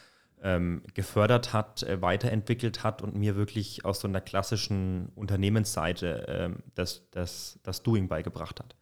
ähm, 0.43 0.83
gefördert 0.95 1.53
hat, 1.53 1.85
äh, 1.85 2.03
weiterentwickelt 2.03 2.83
hat 2.83 3.01
und 3.01 3.15
mir 3.15 3.37
wirklich 3.37 3.85
aus 3.85 4.01
so 4.01 4.09
einer 4.09 4.21
klassischen 4.21 5.11
Unternehmensseite 5.15 6.27
ähm, 6.29 6.63
das, 6.75 7.09
das, 7.11 7.61
das 7.63 7.83
Doing 7.83 8.09
beigebracht 8.09 8.59
hat. 8.61 8.75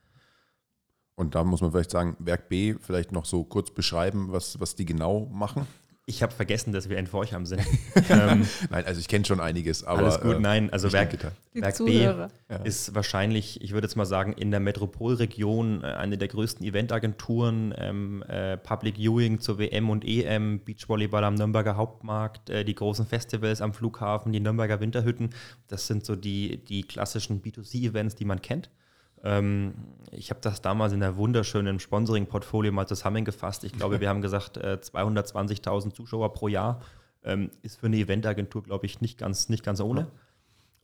Und 1.17 1.35
da 1.35 1.45
muss 1.45 1.61
man 1.61 1.71
vielleicht 1.71 1.91
sagen, 1.91 2.17
Werk 2.19 2.49
B 2.49 2.75
vielleicht 2.81 3.13
noch 3.13 3.25
so 3.25 3.45
kurz 3.45 3.71
beschreiben, 3.71 4.29
was, 4.31 4.59
was 4.61 4.75
die 4.75 4.85
genau 4.85 5.27
machen. 5.33 5.67
Ich 6.07 6.23
habe 6.23 6.35
vergessen, 6.35 6.75
dass 6.75 6.91
wir 6.91 6.99
in 6.99 7.07
Forchheim 7.07 7.47
sind. 7.47 7.63
ähm, 8.11 8.47
nein, 8.69 8.85
also 8.85 9.01
ich 9.01 9.09
kenne 9.09 9.25
schon 9.25 9.41
einiges, 9.41 9.85
aber. 9.85 10.01
Alles 10.01 10.21
gut, 10.21 10.37
äh, 10.37 10.39
nein. 10.39 10.71
Also 10.71 10.93
Werk, 10.93 11.17
Werk 11.55 11.79
B 11.79 12.03
ja. 12.03 12.29
ist 12.63 12.95
wahrscheinlich, 12.95 13.63
ich 13.63 13.73
würde 13.73 13.87
jetzt 13.87 13.97
mal 13.97 14.05
sagen, 14.05 14.35
in 14.35 14.51
der 14.51 14.61
Metropolregion 14.61 15.83
äh, 15.83 15.87
eine 15.87 16.19
der 16.19 16.29
größten 16.29 16.67
Eventagenturen, 16.67 17.75
ähm, 17.79 18.23
äh, 18.29 18.59
Public 18.59 18.97
Viewing 18.97 19.41
zur 19.41 19.59
WM 19.59 19.89
und 19.89 20.05
EM, 20.05 20.63
Beachvolleyball 20.63 21.25
am 21.25 21.37
Nürnberger 21.37 21.77
Hauptmarkt, 21.77 22.51
äh, 22.51 22.67
die 22.67 22.75
großen 22.75 23.07
Festivals 23.07 23.63
am 23.63 23.73
Flughafen, 23.73 24.31
die 24.31 24.41
Nürnberger 24.41 24.81
Winterhütten. 24.81 25.31
Das 25.69 25.87
sind 25.87 26.05
so 26.05 26.17
die, 26.17 26.63
die 26.63 26.83
klassischen 26.83 27.41
B2C-Events, 27.41 28.15
die 28.15 28.27
man 28.27 28.43
kennt. 28.43 28.69
Ähm, 29.25 29.75
ich 30.13 30.31
habe 30.31 30.41
das 30.43 30.61
damals 30.61 30.93
in 30.93 31.01
der 31.01 31.17
wunderschönen 31.17 31.81
Sponsoring-Portfolio 31.81 32.71
mal 32.71 32.87
zusammengefasst. 32.87 33.65
Ich 33.65 33.73
glaube, 33.73 33.99
wir 33.99 34.09
haben 34.09 34.21
gesagt, 34.21 34.59
äh, 34.59 34.79
220.000 34.81 35.95
Zuschauer 35.95 36.35
pro 36.35 36.49
Jahr 36.49 36.83
ähm, 37.25 37.51
ist 37.63 37.81
für 37.81 37.87
eine 37.87 37.97
Eventagentur, 37.97 38.63
glaube 38.63 38.87
ich, 38.87 39.01
nicht 39.01 39.19
ganz, 39.19 39.49
nicht 39.49 39.65
ganz 39.65 39.81
ohne. 39.81 40.11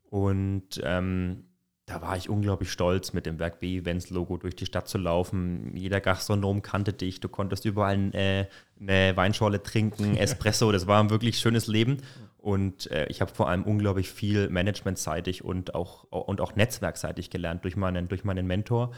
Und 0.09 0.81
ähm, 0.83 1.45
da 1.91 2.01
war 2.03 2.17
ich 2.17 2.31
unglaublich 2.31 2.71
stolz, 2.71 3.13
mit 3.13 3.27
dem 3.27 3.41
Werk 3.41 3.59
B 3.59 3.79
Events 3.79 4.11
Logo 4.11 4.37
durch 4.37 4.55
die 4.55 4.65
Stadt 4.65 4.87
zu 4.87 4.97
laufen. 4.97 5.77
Jeder 5.77 6.01
Gastronom 6.01 6.63
kannte 6.63 6.93
dich, 6.93 7.19
du 7.19 7.29
konntest 7.29 7.65
überall 7.65 8.15
äh, 8.15 8.47
eine 8.81 9.17
Weinschorle 9.17 9.61
trinken, 9.61 10.17
Espresso, 10.17 10.71
das 10.71 10.87
war 10.87 11.03
ein 11.03 11.11
wirklich 11.11 11.39
schönes 11.39 11.67
Leben. 11.67 11.97
Und 12.39 12.89
äh, 12.93 13.07
ich 13.09 13.21
habe 13.21 13.35
vor 13.35 13.49
allem 13.49 13.65
unglaublich 13.65 14.09
viel 14.09 14.49
managementseitig 14.51 15.45
und 15.45 15.75
auch, 15.75 16.05
und 16.05 16.41
auch 16.41 16.55
netzwerkseitig 16.55 17.29
gelernt 17.29 17.65
durch 17.65 17.77
meinen, 17.77 18.07
durch 18.07 18.23
meinen 18.23 18.47
Mentor. 18.47 18.93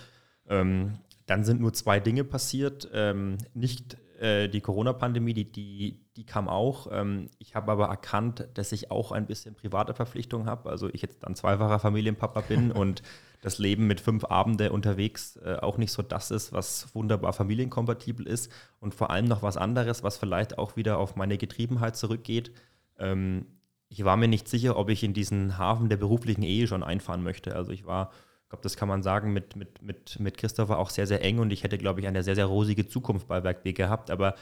Ähm, 0.46 0.98
dann 1.24 1.44
sind 1.44 1.62
nur 1.62 1.72
zwei 1.72 1.98
Dinge 1.98 2.24
passiert. 2.24 2.90
Ähm, 2.92 3.38
nicht 3.54 3.96
äh, 4.22 4.48
die 4.48 4.60
Corona-Pandemie, 4.60 5.34
die, 5.34 5.50
die, 5.50 6.00
die 6.16 6.26
kam 6.26 6.48
auch. 6.48 6.88
Ähm, 6.90 7.28
ich 7.38 7.54
habe 7.54 7.72
aber 7.72 7.86
erkannt, 7.86 8.48
dass 8.54 8.72
ich 8.72 8.90
auch 8.90 9.12
ein 9.12 9.26
bisschen 9.26 9.54
private 9.54 9.94
Verpflichtungen 9.94 10.48
habe. 10.48 10.70
Also 10.70 10.88
ich 10.92 11.02
jetzt 11.02 11.22
dann 11.22 11.34
zweifacher 11.34 11.78
Familienpapa 11.78 12.40
bin 12.42 12.72
und 12.72 13.02
das 13.42 13.58
Leben 13.58 13.86
mit 13.86 14.00
fünf 14.00 14.24
Abende 14.24 14.72
unterwegs 14.72 15.36
äh, 15.36 15.56
auch 15.56 15.76
nicht 15.76 15.92
so 15.92 16.02
das 16.02 16.30
ist, 16.30 16.52
was 16.52 16.94
wunderbar 16.94 17.32
familienkompatibel 17.32 18.26
ist. 18.26 18.50
Und 18.80 18.94
vor 18.94 19.10
allem 19.10 19.26
noch 19.26 19.42
was 19.42 19.56
anderes, 19.56 20.02
was 20.02 20.16
vielleicht 20.16 20.58
auch 20.58 20.76
wieder 20.76 20.98
auf 20.98 21.16
meine 21.16 21.38
Getriebenheit 21.38 21.96
zurückgeht 21.96 22.52
ähm, 22.98 23.46
ich 23.88 24.04
war 24.04 24.16
mir 24.16 24.28
nicht 24.28 24.48
sicher, 24.48 24.76
ob 24.78 24.88
ich 24.88 25.02
in 25.02 25.12
diesen 25.12 25.58
Hafen 25.58 25.90
der 25.90 25.98
beruflichen 25.98 26.42
Ehe 26.42 26.66
schon 26.66 26.82
einfahren 26.82 27.22
möchte. 27.22 27.54
Also 27.54 27.72
ich 27.72 27.84
war, 27.84 28.10
glaube, 28.52 28.62
das 28.62 28.76
kann 28.76 28.88
man 28.88 29.02
sagen, 29.02 29.32
mit, 29.32 29.56
mit, 29.56 29.80
mit, 29.80 30.20
mit 30.20 30.36
Christopher 30.36 30.78
auch 30.78 30.90
sehr, 30.90 31.06
sehr 31.06 31.24
eng 31.24 31.38
und 31.38 31.54
ich 31.54 31.64
hätte, 31.64 31.78
glaube 31.78 32.00
ich, 32.00 32.06
eine 32.06 32.22
sehr, 32.22 32.34
sehr 32.34 32.44
rosige 32.44 32.86
Zukunft 32.86 33.26
bei 33.26 33.42
Werk 33.42 33.62
B 33.62 33.72
gehabt. 33.72 34.10
Aber 34.10 34.34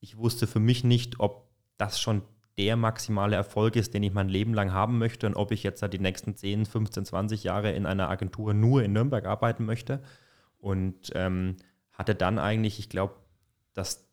ich 0.00 0.18
wusste 0.18 0.46
für 0.46 0.60
mich 0.60 0.84
nicht, 0.84 1.18
ob 1.18 1.48
das 1.78 1.98
schon 1.98 2.20
der 2.58 2.76
maximale 2.76 3.36
Erfolg 3.36 3.76
ist, 3.76 3.94
den 3.94 4.02
ich 4.02 4.12
mein 4.12 4.28
Leben 4.28 4.52
lang 4.52 4.72
haben 4.74 4.98
möchte 4.98 5.26
und 5.26 5.34
ob 5.34 5.50
ich 5.50 5.62
jetzt 5.62 5.82
die 5.82 5.98
nächsten 5.98 6.36
10, 6.36 6.66
15, 6.66 7.06
20 7.06 7.42
Jahre 7.42 7.72
in 7.72 7.86
einer 7.86 8.10
Agentur 8.10 8.52
nur 8.52 8.82
in 8.82 8.92
Nürnberg 8.92 9.24
arbeiten 9.24 9.64
möchte. 9.64 10.02
Und 10.58 11.10
ähm, 11.14 11.56
hatte 11.90 12.14
dann 12.14 12.38
eigentlich, 12.38 12.78
ich 12.78 12.90
glaube, 12.90 13.14
das 13.72 14.06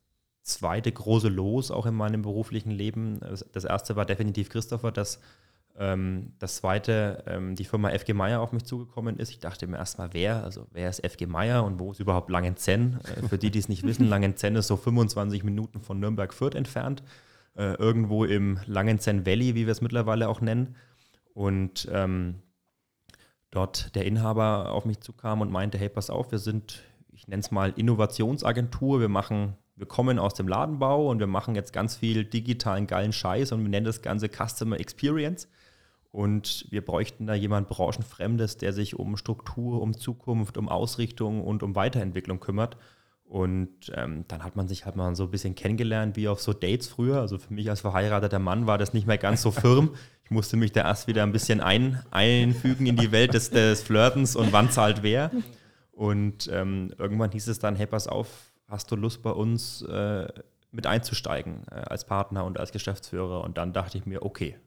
zweite 0.44 0.94
große 0.94 1.28
Los 1.28 1.72
auch 1.72 1.86
in 1.86 1.94
meinem 1.94 2.22
beruflichen 2.22 2.72
Leben. 2.72 3.20
Das 3.52 3.66
erste 3.66 3.98
war 3.98 4.06
definitiv 4.06 4.50
Christopher, 4.50 4.94
das 4.94 5.20
Ähm, 5.78 6.34
das 6.40 6.58
zweite, 6.58 7.24
ähm, 7.28 7.56
die 7.56 7.64
Firma 7.64 7.90
FG 7.90 8.14
Meier 8.14 8.42
auf 8.42 8.52
mich 8.52 8.66
zugekommen 8.66 9.18
ist. 9.18 9.30
Ich 9.30 9.40
dachte 9.40 9.68
mir 9.68 9.78
erstmal, 9.78 10.14
wer, 10.14 10.44
also 10.44 10.68
wer 10.72 10.90
ist 10.90 11.06
FG 11.06 11.26
Meier 11.28 11.64
und 11.64 11.80
wo 11.80 11.92
ist 11.92 12.00
überhaupt 12.00 12.30
Langenzenn? 12.30 13.00
Äh, 13.04 13.28
für 13.28 13.38
die, 13.38 13.52
die 13.52 13.60
es 13.60 13.70
nicht 13.70 13.84
wissen, 13.84 14.06
Langenzenn 14.10 14.56
ist 14.56 14.68
so 14.68 14.78
25 14.78 15.44
Minuten 15.44 15.82
von 15.82 16.00
Nürnberg-Fürth 16.00 16.56
entfernt, 16.56 17.04
äh, 17.56 17.76
irgendwo 17.76 18.26
im 18.26 18.60
Langenzenn 18.66 19.26
Valley, 19.26 19.56
wie 19.56 19.66
wir 19.66 19.72
es 19.72 19.82
mittlerweile 19.82 20.28
auch 20.30 20.42
nennen. 20.42 20.76
Und 21.34 21.88
ähm, 21.92 22.36
dort 23.50 23.96
der 23.96 24.06
Inhaber 24.06 24.72
auf 24.72 24.86
mich 24.86 25.00
zukam 25.00 25.42
und 25.42 25.52
meinte, 25.52 25.78
hey, 25.78 25.90
pass 25.90 26.10
auf, 26.10 26.32
wir 26.32 26.40
sind, 26.40 26.84
ich 27.14 27.28
nenne 27.28 27.40
es 27.40 27.52
mal 27.52 27.74
Innovationsagentur, 27.76 29.00
wir 29.00 29.10
machen 29.10 29.56
wir 29.82 29.88
kommen 29.88 30.20
aus 30.20 30.36
dem 30.36 30.48
Ladenbau 30.48 31.10
und 31.10 31.20
wir 31.20 31.26
machen 31.26 31.56
jetzt 31.56 31.74
ganz 31.74 31.96
viel 31.96 32.24
digitalen 32.24 32.86
geilen 32.86 33.14
Scheiß 33.14 33.52
und 33.52 33.64
wir 33.64 33.70
nennen 33.70 33.88
das 33.88 34.04
Ganze 34.04 34.30
Customer 34.30 34.80
Experience. 34.80 35.48
Und 36.12 36.68
wir 36.70 36.84
bräuchten 36.84 37.26
da 37.26 37.34
jemand 37.34 37.70
Branchenfremdes, 37.70 38.58
der 38.58 38.74
sich 38.74 39.00
um 39.00 39.16
Struktur, 39.16 39.82
um 39.82 39.98
Zukunft, 39.98 40.58
um 40.58 40.68
Ausrichtung 40.68 41.42
und 41.42 41.64
um 41.64 41.76
Weiterentwicklung 41.76 42.40
kümmert. 42.40 42.78
Und 43.24 43.94
ähm, 43.96 44.26
dann 44.28 44.44
hat 44.44 44.58
man 44.58 44.68
sich 44.68 44.86
halt 44.86 44.98
mal 44.98 45.16
so 45.16 45.24
ein 45.24 45.32
bisschen 45.32 45.56
kennengelernt, 45.56 46.18
wie 46.18 46.28
auf 46.28 46.42
so 46.42 46.52
Dates 46.52 46.90
früher. 46.90 47.22
Also 47.22 47.38
für 47.38 47.54
mich 47.54 47.70
als 47.70 47.80
verheirateter 47.80 48.40
Mann 48.40 48.68
war 48.68 48.78
das 48.78 48.94
nicht 48.94 49.08
mehr 49.08 49.18
ganz 49.18 49.42
so 49.42 49.52
firm. 49.52 49.92
Ich 50.26 50.32
musste 50.32 50.58
mich 50.58 50.74
da 50.74 50.82
erst 50.82 51.08
wieder 51.08 51.24
ein 51.24 51.32
bisschen 51.32 51.62
ein, 51.62 52.04
einfügen 52.12 52.88
in 52.88 52.98
die 52.98 53.14
Welt 53.14 53.34
des, 53.34 53.50
des 53.50 53.82
Flirtens 53.84 54.36
und 54.36 54.52
wann 54.52 54.70
zahlt 54.70 55.02
wer. 55.02 55.32
Und 55.94 56.50
ähm, 56.52 56.94
irgendwann 56.98 57.32
hieß 57.32 57.48
es 57.48 57.60
dann, 57.60 57.78
hey, 57.78 57.88
pass 57.88 58.08
auf, 58.08 58.28
hast 58.68 58.92
du 58.92 58.98
Lust 58.98 59.22
bei 59.22 59.32
uns 59.32 59.82
äh, 59.84 60.28
mit 60.72 60.86
einzusteigen 60.86 61.64
äh, 61.72 61.76
als 61.76 62.06
Partner 62.06 62.44
und 62.44 62.60
als 62.60 62.74
Geschäftsführer? 62.74 63.46
Und 63.46 63.58
dann 63.58 63.72
dachte 63.72 63.98
ich 63.98 64.06
mir, 64.06 64.24
okay, 64.24 64.58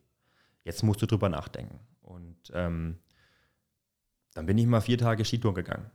jetzt 0.65 0.83
musst 0.83 1.01
du 1.03 1.07
drüber 1.07 1.29
nachdenken. 1.29 1.79
Und 2.03 2.37
ähm, 2.53 2.99
dann 4.35 4.47
bin 4.47 4.59
ich 4.59 4.67
mal 4.67 4.81
vier 4.81 4.99
Tage 4.99 5.25
Skitour 5.25 5.55
gegangen. 5.55 5.91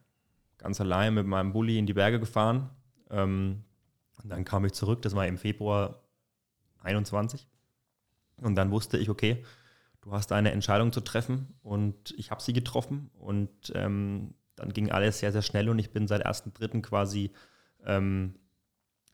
Ganz 0.58 0.80
allein 0.80 1.14
mit 1.14 1.28
meinem 1.28 1.52
Bulli 1.52 1.78
in 1.78 1.86
die 1.86 1.94
Berge 1.94 2.20
gefahren. 2.20 2.70
Ähm, 3.10 3.64
und 4.24 4.30
dann 4.30 4.46
kam 4.46 4.66
ich 4.66 4.74
zurück, 4.74 5.02
das 5.02 5.16
war 5.16 5.28
im 5.28 5.38
Februar 5.38 6.04
21. 6.82 7.48
Und 8.38 8.56
dann 8.56 8.72
wusste 8.72 8.98
ich, 8.98 9.10
okay, 9.10 9.44
du 10.02 10.12
hast 10.12 10.32
eine 10.32 10.52
Entscheidung 10.52 10.92
zu 10.92 11.02
treffen 11.02 11.56
und 11.62 12.14
ich 12.18 12.32
habe 12.32 12.42
sie 12.42 12.54
getroffen. 12.54 13.10
Und 13.14 13.72
ähm, 13.76 14.34
dann 14.56 14.74
ging 14.74 14.92
alles 14.92 15.20
sehr, 15.20 15.32
sehr 15.32 15.42
schnell 15.42 15.70
und 15.70 15.80
ich 15.80 15.92
bin 15.92 16.08
seit 16.08 16.26
1.3. 16.26 16.82
quasi 16.82 17.32
ähm, 17.86 18.36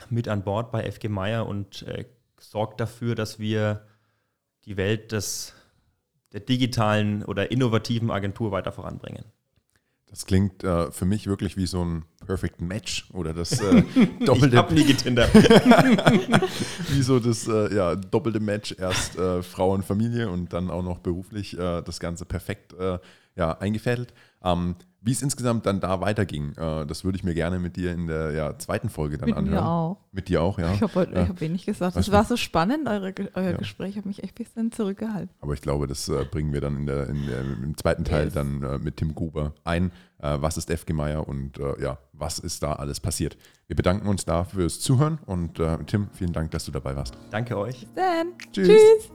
mit 0.09 0.27
an 0.27 0.43
Bord 0.43 0.71
bei 0.71 0.89
FG 0.91 1.07
Meier 1.07 1.47
und 1.47 1.83
äh, 1.83 2.05
sorgt 2.39 2.79
dafür, 2.79 3.15
dass 3.15 3.39
wir 3.39 3.87
die 4.65 4.77
Welt 4.77 5.11
des, 5.11 5.53
der 6.33 6.41
digitalen 6.41 7.23
oder 7.23 7.51
innovativen 7.51 8.11
Agentur 8.11 8.51
weiter 8.51 8.71
voranbringen. 8.71 9.25
Das 10.07 10.25
klingt 10.25 10.63
äh, 10.63 10.91
für 10.91 11.05
mich 11.05 11.27
wirklich 11.27 11.57
wie 11.57 11.65
so 11.65 11.83
ein 11.83 12.05
Perfect 12.25 12.61
Match 12.61 13.09
oder 13.11 13.33
das 13.33 13.59
äh, 13.59 13.83
doppelte. 14.25 14.55
ich 14.55 14.55
hab 14.55 14.71
nie 14.71 14.85
getindert. 14.85 15.33
wie 16.89 17.01
so 17.01 17.19
das 17.19 17.47
äh, 17.47 17.75
ja, 17.75 17.95
doppelte 17.95 18.39
Match. 18.39 18.75
Erst 18.77 19.17
äh, 19.17 19.43
Frau 19.43 19.73
und 19.73 19.83
Familie 19.83 20.29
und 20.29 20.53
dann 20.53 20.69
auch 20.69 20.83
noch 20.83 20.99
beruflich 20.99 21.57
äh, 21.57 21.81
das 21.81 21.99
Ganze 21.99 22.25
perfekt 22.25 22.73
äh, 22.73 22.99
ja, 23.35 23.57
eingefädelt. 23.57 24.13
Ähm, 24.43 24.75
wie 25.05 25.11
es 25.11 25.21
insgesamt 25.21 25.67
dann 25.67 25.79
da 25.79 26.01
weiterging, 26.01 26.53
äh, 26.57 26.85
das 26.87 27.03
würde 27.03 27.15
ich 27.17 27.23
mir 27.23 27.35
gerne 27.35 27.59
mit 27.59 27.75
dir 27.75 27.93
in 27.93 28.07
der 28.07 28.31
ja, 28.31 28.57
zweiten 28.57 28.89
Folge 28.89 29.19
dann 29.19 29.29
mit 29.29 29.37
anhören. 29.37 29.53
Mit 29.53 29.63
mir 29.63 29.69
auch. 29.69 29.97
Mit 30.11 30.29
dir 30.29 30.41
auch, 30.41 30.57
ja. 30.57 30.73
Ich 30.73 30.81
habe 30.81 31.07
ja. 31.13 31.27
hab 31.27 31.41
wenig 31.41 31.65
gesagt. 31.65 31.95
Es 31.95 32.11
war 32.11 32.25
so 32.25 32.35
spannend, 32.37 32.87
eure, 32.87 33.13
euer 33.35 33.51
ja. 33.51 33.57
Gespräch. 33.57 33.97
hat 33.97 34.07
mich 34.07 34.23
echt 34.23 34.33
ein 34.33 34.43
bisschen 34.43 34.71
zurückgehalten. 34.71 35.29
Aber 35.41 35.53
ich 35.53 35.61
glaube, 35.61 35.85
das 35.85 36.09
äh, 36.09 36.25
bringen 36.25 36.53
wir 36.53 36.61
dann 36.61 36.75
in 36.75 36.85
der, 36.87 37.07
in 37.07 37.27
der, 37.27 37.41
im 37.41 37.77
zweiten 37.77 38.03
Teil 38.03 38.25
yes. 38.25 38.33
dann 38.33 38.63
äh, 38.63 38.79
mit 38.79 38.97
Tim 38.97 39.13
Gruber 39.13 39.53
ein. 39.63 39.91
Äh, 40.17 40.37
was 40.39 40.57
ist 40.57 40.71
FG 40.71 40.93
Meier 40.93 41.27
und 41.27 41.59
äh, 41.59 41.79
ja, 41.83 41.99
was 42.13 42.39
ist 42.39 42.63
da 42.63 42.73
alles 42.73 42.99
passiert? 42.99 43.37
Wir 43.67 43.75
bedanken 43.75 44.07
uns 44.07 44.25
da 44.25 44.43
fürs 44.43 44.79
Zuhören 44.79 45.19
und 45.27 45.59
äh, 45.59 45.77
Tim, 45.85 46.07
vielen 46.13 46.33
Dank, 46.33 46.49
dass 46.49 46.65
du 46.65 46.71
dabei 46.71 46.95
warst. 46.95 47.15
Danke 47.29 47.57
euch. 47.59 47.81
Bis 47.81 47.93
dann. 47.93 48.27
Tschüss. 48.51 48.67
Tschüss. 48.69 49.14